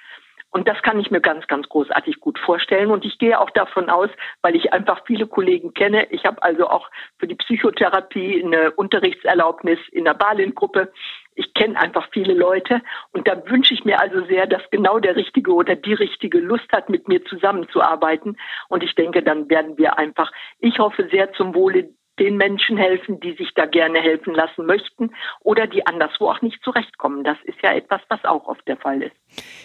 Und 0.52 0.66
das 0.66 0.83
kann 0.83 0.98
ich 0.98 1.11
mir 1.11 1.20
ganz, 1.20 1.46
ganz 1.46 1.68
großartig 1.68 2.18
gut 2.18 2.38
vorstellen. 2.38 2.90
Und 2.90 3.04
ich 3.04 3.18
gehe 3.18 3.38
auch 3.38 3.50
davon 3.50 3.88
aus, 3.88 4.11
weil 4.42 4.56
ich 4.56 4.72
einfach 4.72 5.04
viele 5.06 5.26
Kollegen 5.26 5.74
kenne. 5.74 6.09
Ich 6.11 6.24
habe 6.24 6.42
also 6.42 6.68
auch 6.68 6.90
für 7.18 7.28
die 7.28 7.37
Psychotherapie 7.37 8.42
eine 8.44 8.72
Unterrichtserlaubnis 8.72 9.78
in 9.92 10.04
der 10.04 10.14
Balin-Gruppe. 10.14 10.92
Ich 11.37 11.54
kenne 11.54 11.80
einfach 11.80 12.09
viele 12.12 12.35
Leute. 12.35 12.83
Und 13.12 13.28
da 13.28 13.48
wünsche 13.48 13.74
ich 13.74 13.85
mir 13.85 14.00
also 14.00 14.24
sehr, 14.26 14.46
dass 14.48 14.62
genau 14.70 14.98
der 14.98 15.14
Richtige 15.14 15.54
oder 15.54 15.76
die 15.76 15.94
Richtige 15.94 16.40
Lust 16.40 16.70
hat, 16.72 16.88
mit 16.88 17.06
mir 17.06 17.24
zusammenzuarbeiten. 17.24 18.37
Und 18.68 18.83
ich 18.83 18.96
denke, 18.96 19.22
dann 19.22 19.48
werden 19.48 19.78
wir 19.78 19.98
einfach, 19.98 20.33
ich 20.59 20.80
hoffe 20.80 21.09
sehr 21.12 21.33
zum 21.35 21.54
Wohle 21.54 21.90
den 22.20 22.37
Menschen 22.37 22.76
helfen, 22.76 23.18
die 23.18 23.33
sich 23.33 23.48
da 23.54 23.64
gerne 23.64 24.00
helfen 24.00 24.35
lassen 24.35 24.66
möchten 24.66 25.11
oder 25.40 25.66
die 25.66 25.87
anderswo 25.87 26.30
auch 26.30 26.42
nicht 26.42 26.62
zurechtkommen. 26.62 27.24
Das 27.24 27.38
ist 27.44 27.59
ja 27.62 27.72
etwas, 27.72 28.02
was 28.09 28.22
auch 28.24 28.46
oft 28.46 28.66
der 28.68 28.76
Fall 28.76 29.02
ist. 29.02 29.16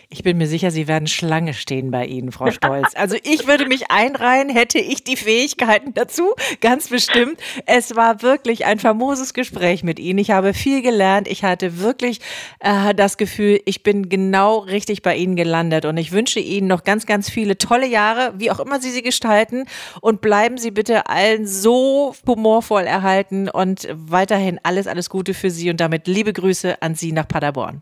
Ich 0.10 0.24
bin 0.24 0.38
mir 0.38 0.46
sicher, 0.46 0.72
Sie 0.72 0.88
werden 0.88 1.08
Schlange 1.08 1.54
stehen 1.54 1.92
bei 1.92 2.06
Ihnen, 2.06 2.32
Frau 2.32 2.52
Stolz. 2.52 2.96
Also 2.96 3.18
ich 3.24 3.48
würde 3.48 3.66
mich 3.66 3.90
einreihen, 3.90 4.50
hätte 4.50 4.78
ich 4.78 5.04
die 5.04 5.18
Fähigkeiten 5.18 5.94
dazu, 5.94 6.34
ganz 6.62 6.90
bestimmt. 6.90 7.40
Es 7.66 7.96
war 7.96 8.22
wirklich 8.22 8.66
ein 8.66 8.80
famoses 8.80 9.34
Gespräch 9.34 9.84
mit 9.84 10.00
Ihnen. 10.00 10.20
Ich 10.20 10.32
habe 10.32 10.54
viel 10.54 10.82
gelernt. 10.82 11.28
Ich 11.28 11.44
hatte 11.44 11.80
wirklich 11.80 12.20
äh, 12.60 12.94
das 12.94 13.18
Gefühl, 13.18 13.60
ich 13.66 13.84
bin 13.84 14.08
genau 14.08 14.60
richtig 14.60 15.02
bei 15.02 15.16
Ihnen 15.16 15.36
gelandet. 15.36 15.86
Und 15.86 15.98
ich 15.98 16.12
wünsche 16.12 16.40
Ihnen 16.40 16.68
noch 16.68 16.84
ganz, 16.84 17.06
ganz 17.06 17.30
viele 17.30 17.58
tolle 17.58 17.88
Jahre, 17.88 18.34
wie 18.38 18.52
auch 18.52 18.60
immer 18.60 18.80
Sie 18.80 18.92
sie 18.92 19.02
gestalten. 19.02 19.66
Und 20.00 20.22
bleiben 20.22 20.58
Sie 20.58 20.72
bitte 20.72 21.08
allen 21.10 21.48
so 21.48 22.14
humorvoll 22.28 22.45
erhalten 22.86 23.50
und 23.50 23.88
weiterhin 23.92 24.60
alles, 24.64 24.88
alles 24.88 25.10
Gute 25.10 25.34
für 25.34 25.50
Sie. 25.50 25.70
Und 25.70 25.80
damit 25.80 26.08
liebe 26.08 26.32
Grüße 26.32 26.82
an 26.82 26.96
Sie 26.96 27.12
nach 27.12 27.28
Paderborn. 27.28 27.82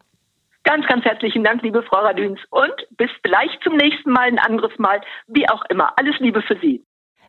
Ganz, 0.63 0.87
ganz 0.87 1.03
herzlichen 1.03 1.43
Dank, 1.43 1.61
liebe 1.61 1.83
Frau 1.83 1.99
Radüns. 1.99 2.39
Und 2.49 2.73
bis 2.91 3.09
vielleicht 3.21 3.61
zum 3.63 3.75
nächsten 3.75 4.11
Mal, 4.11 4.27
ein 4.27 4.39
anderes 4.39 4.71
Mal, 4.77 5.01
wie 5.27 5.47
auch 5.49 5.63
immer. 5.69 5.91
Alles 5.97 6.15
Liebe 6.19 6.41
für 6.41 6.57
Sie. 6.61 6.81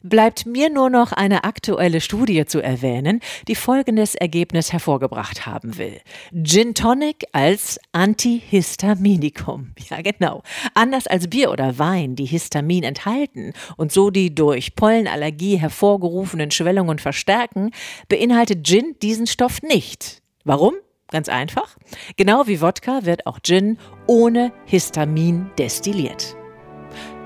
Bleibt 0.07 0.45
mir 0.45 0.69
nur 0.69 0.90
noch 0.90 1.12
eine 1.12 1.45
aktuelle 1.45 2.03
Studie 2.03 2.45
zu 2.45 2.61
erwähnen, 2.61 3.21
die 3.49 3.55
folgendes 3.55 4.14
Ergebnis 4.14 4.71
hervorgebracht 4.71 5.47
haben 5.47 5.79
will. 5.79 5.99
Gin 6.43 6.75
Tonic 6.75 7.25
als 7.33 7.81
Antihistaminikum. 7.93 9.73
Ja, 9.90 10.01
genau. 10.01 10.43
Anders 10.73 11.07
als 11.07 11.29
Bier 11.29 11.51
oder 11.51 11.79
Wein, 11.79 12.17
die 12.17 12.25
Histamin 12.25 12.85
enthalten 12.85 13.53
und 13.77 13.93
so 13.93 14.11
die 14.11 14.35
durch 14.35 14.75
Pollenallergie 14.77 15.57
hervorgerufenen 15.57 16.51
Schwellungen 16.51 16.99
verstärken, 16.99 17.71
beinhaltet 18.09 18.67
Gin 18.67 18.97
diesen 19.03 19.27
Stoff 19.27 19.62
nicht. 19.62 20.23
Warum? 20.45 20.75
Ganz 21.09 21.29
einfach. 21.29 21.77
Genau 22.17 22.47
wie 22.47 22.61
Wodka 22.61 23.05
wird 23.05 23.27
auch 23.27 23.38
Gin 23.43 23.79
ohne 24.07 24.53
Histamin 24.67 25.51
destilliert. 25.59 26.35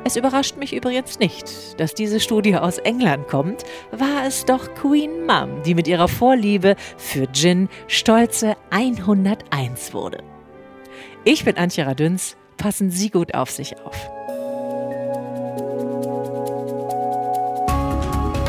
Es 0.08 0.16
überrascht 0.16 0.56
mich 0.56 0.74
übrigens 0.74 1.18
nicht, 1.18 1.78
dass 1.78 1.92
diese 1.92 2.18
Studie 2.18 2.56
aus 2.56 2.78
England 2.78 3.28
kommt, 3.28 3.64
war 3.90 4.26
es 4.26 4.46
doch 4.46 4.74
Queen 4.74 5.26
Mum, 5.26 5.62
die 5.66 5.74
mit 5.74 5.86
ihrer 5.86 6.08
Vorliebe 6.08 6.76
für 6.96 7.30
Gin 7.30 7.68
stolze 7.88 8.56
101 8.70 9.92
wurde. 9.92 10.22
Ich 11.24 11.44
bin 11.44 11.58
Antje 11.58 11.84
Radüns, 11.84 12.38
passen 12.56 12.90
Sie 12.90 13.10
gut 13.10 13.34
auf 13.34 13.50
sich 13.50 13.78
auf. 13.80 14.08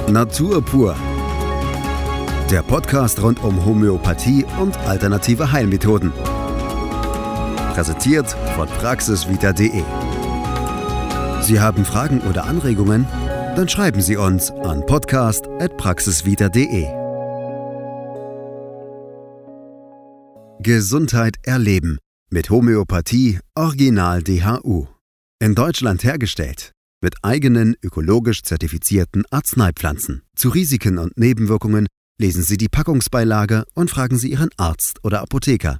Natur 0.08 0.64
pur 0.64 0.96
der 2.50 2.64
Podcast 2.64 3.22
rund 3.22 3.44
um 3.44 3.66
Homöopathie 3.66 4.46
und 4.62 4.78
alternative 4.88 5.52
Heilmethoden. 5.52 6.14
Präsentiert 7.74 8.32
von 8.56 8.68
praxisvita.de. 8.68 9.84
Sie 11.50 11.60
haben 11.60 11.84
Fragen 11.84 12.22
oder 12.30 12.46
Anregungen? 12.46 13.08
Dann 13.56 13.68
schreiben 13.68 14.02
Sie 14.04 14.18
uns 14.18 14.52
an 14.52 14.86
podcast.praxisvita.de. 14.86 16.84
Gesundheit 20.62 21.38
erleben 21.42 21.98
mit 22.30 22.52
Homöopathie 22.52 23.40
Original 23.56 24.22
DHU. 24.22 24.86
In 25.40 25.56
Deutschland 25.56 26.04
hergestellt 26.04 26.72
mit 27.02 27.16
eigenen 27.24 27.76
ökologisch 27.82 28.44
zertifizierten 28.44 29.24
Arzneipflanzen. 29.32 30.22
Zu 30.36 30.50
Risiken 30.50 31.00
und 31.00 31.18
Nebenwirkungen 31.18 31.88
Lesen 32.22 32.44
Sie 32.44 32.58
die 32.58 32.68
Packungsbeilage 32.68 33.64
und 33.76 33.90
fragen 33.90 34.18
Sie 34.18 34.30
Ihren 34.30 34.50
Arzt 34.58 35.00
oder 35.06 35.22
Apotheker. 35.22 35.80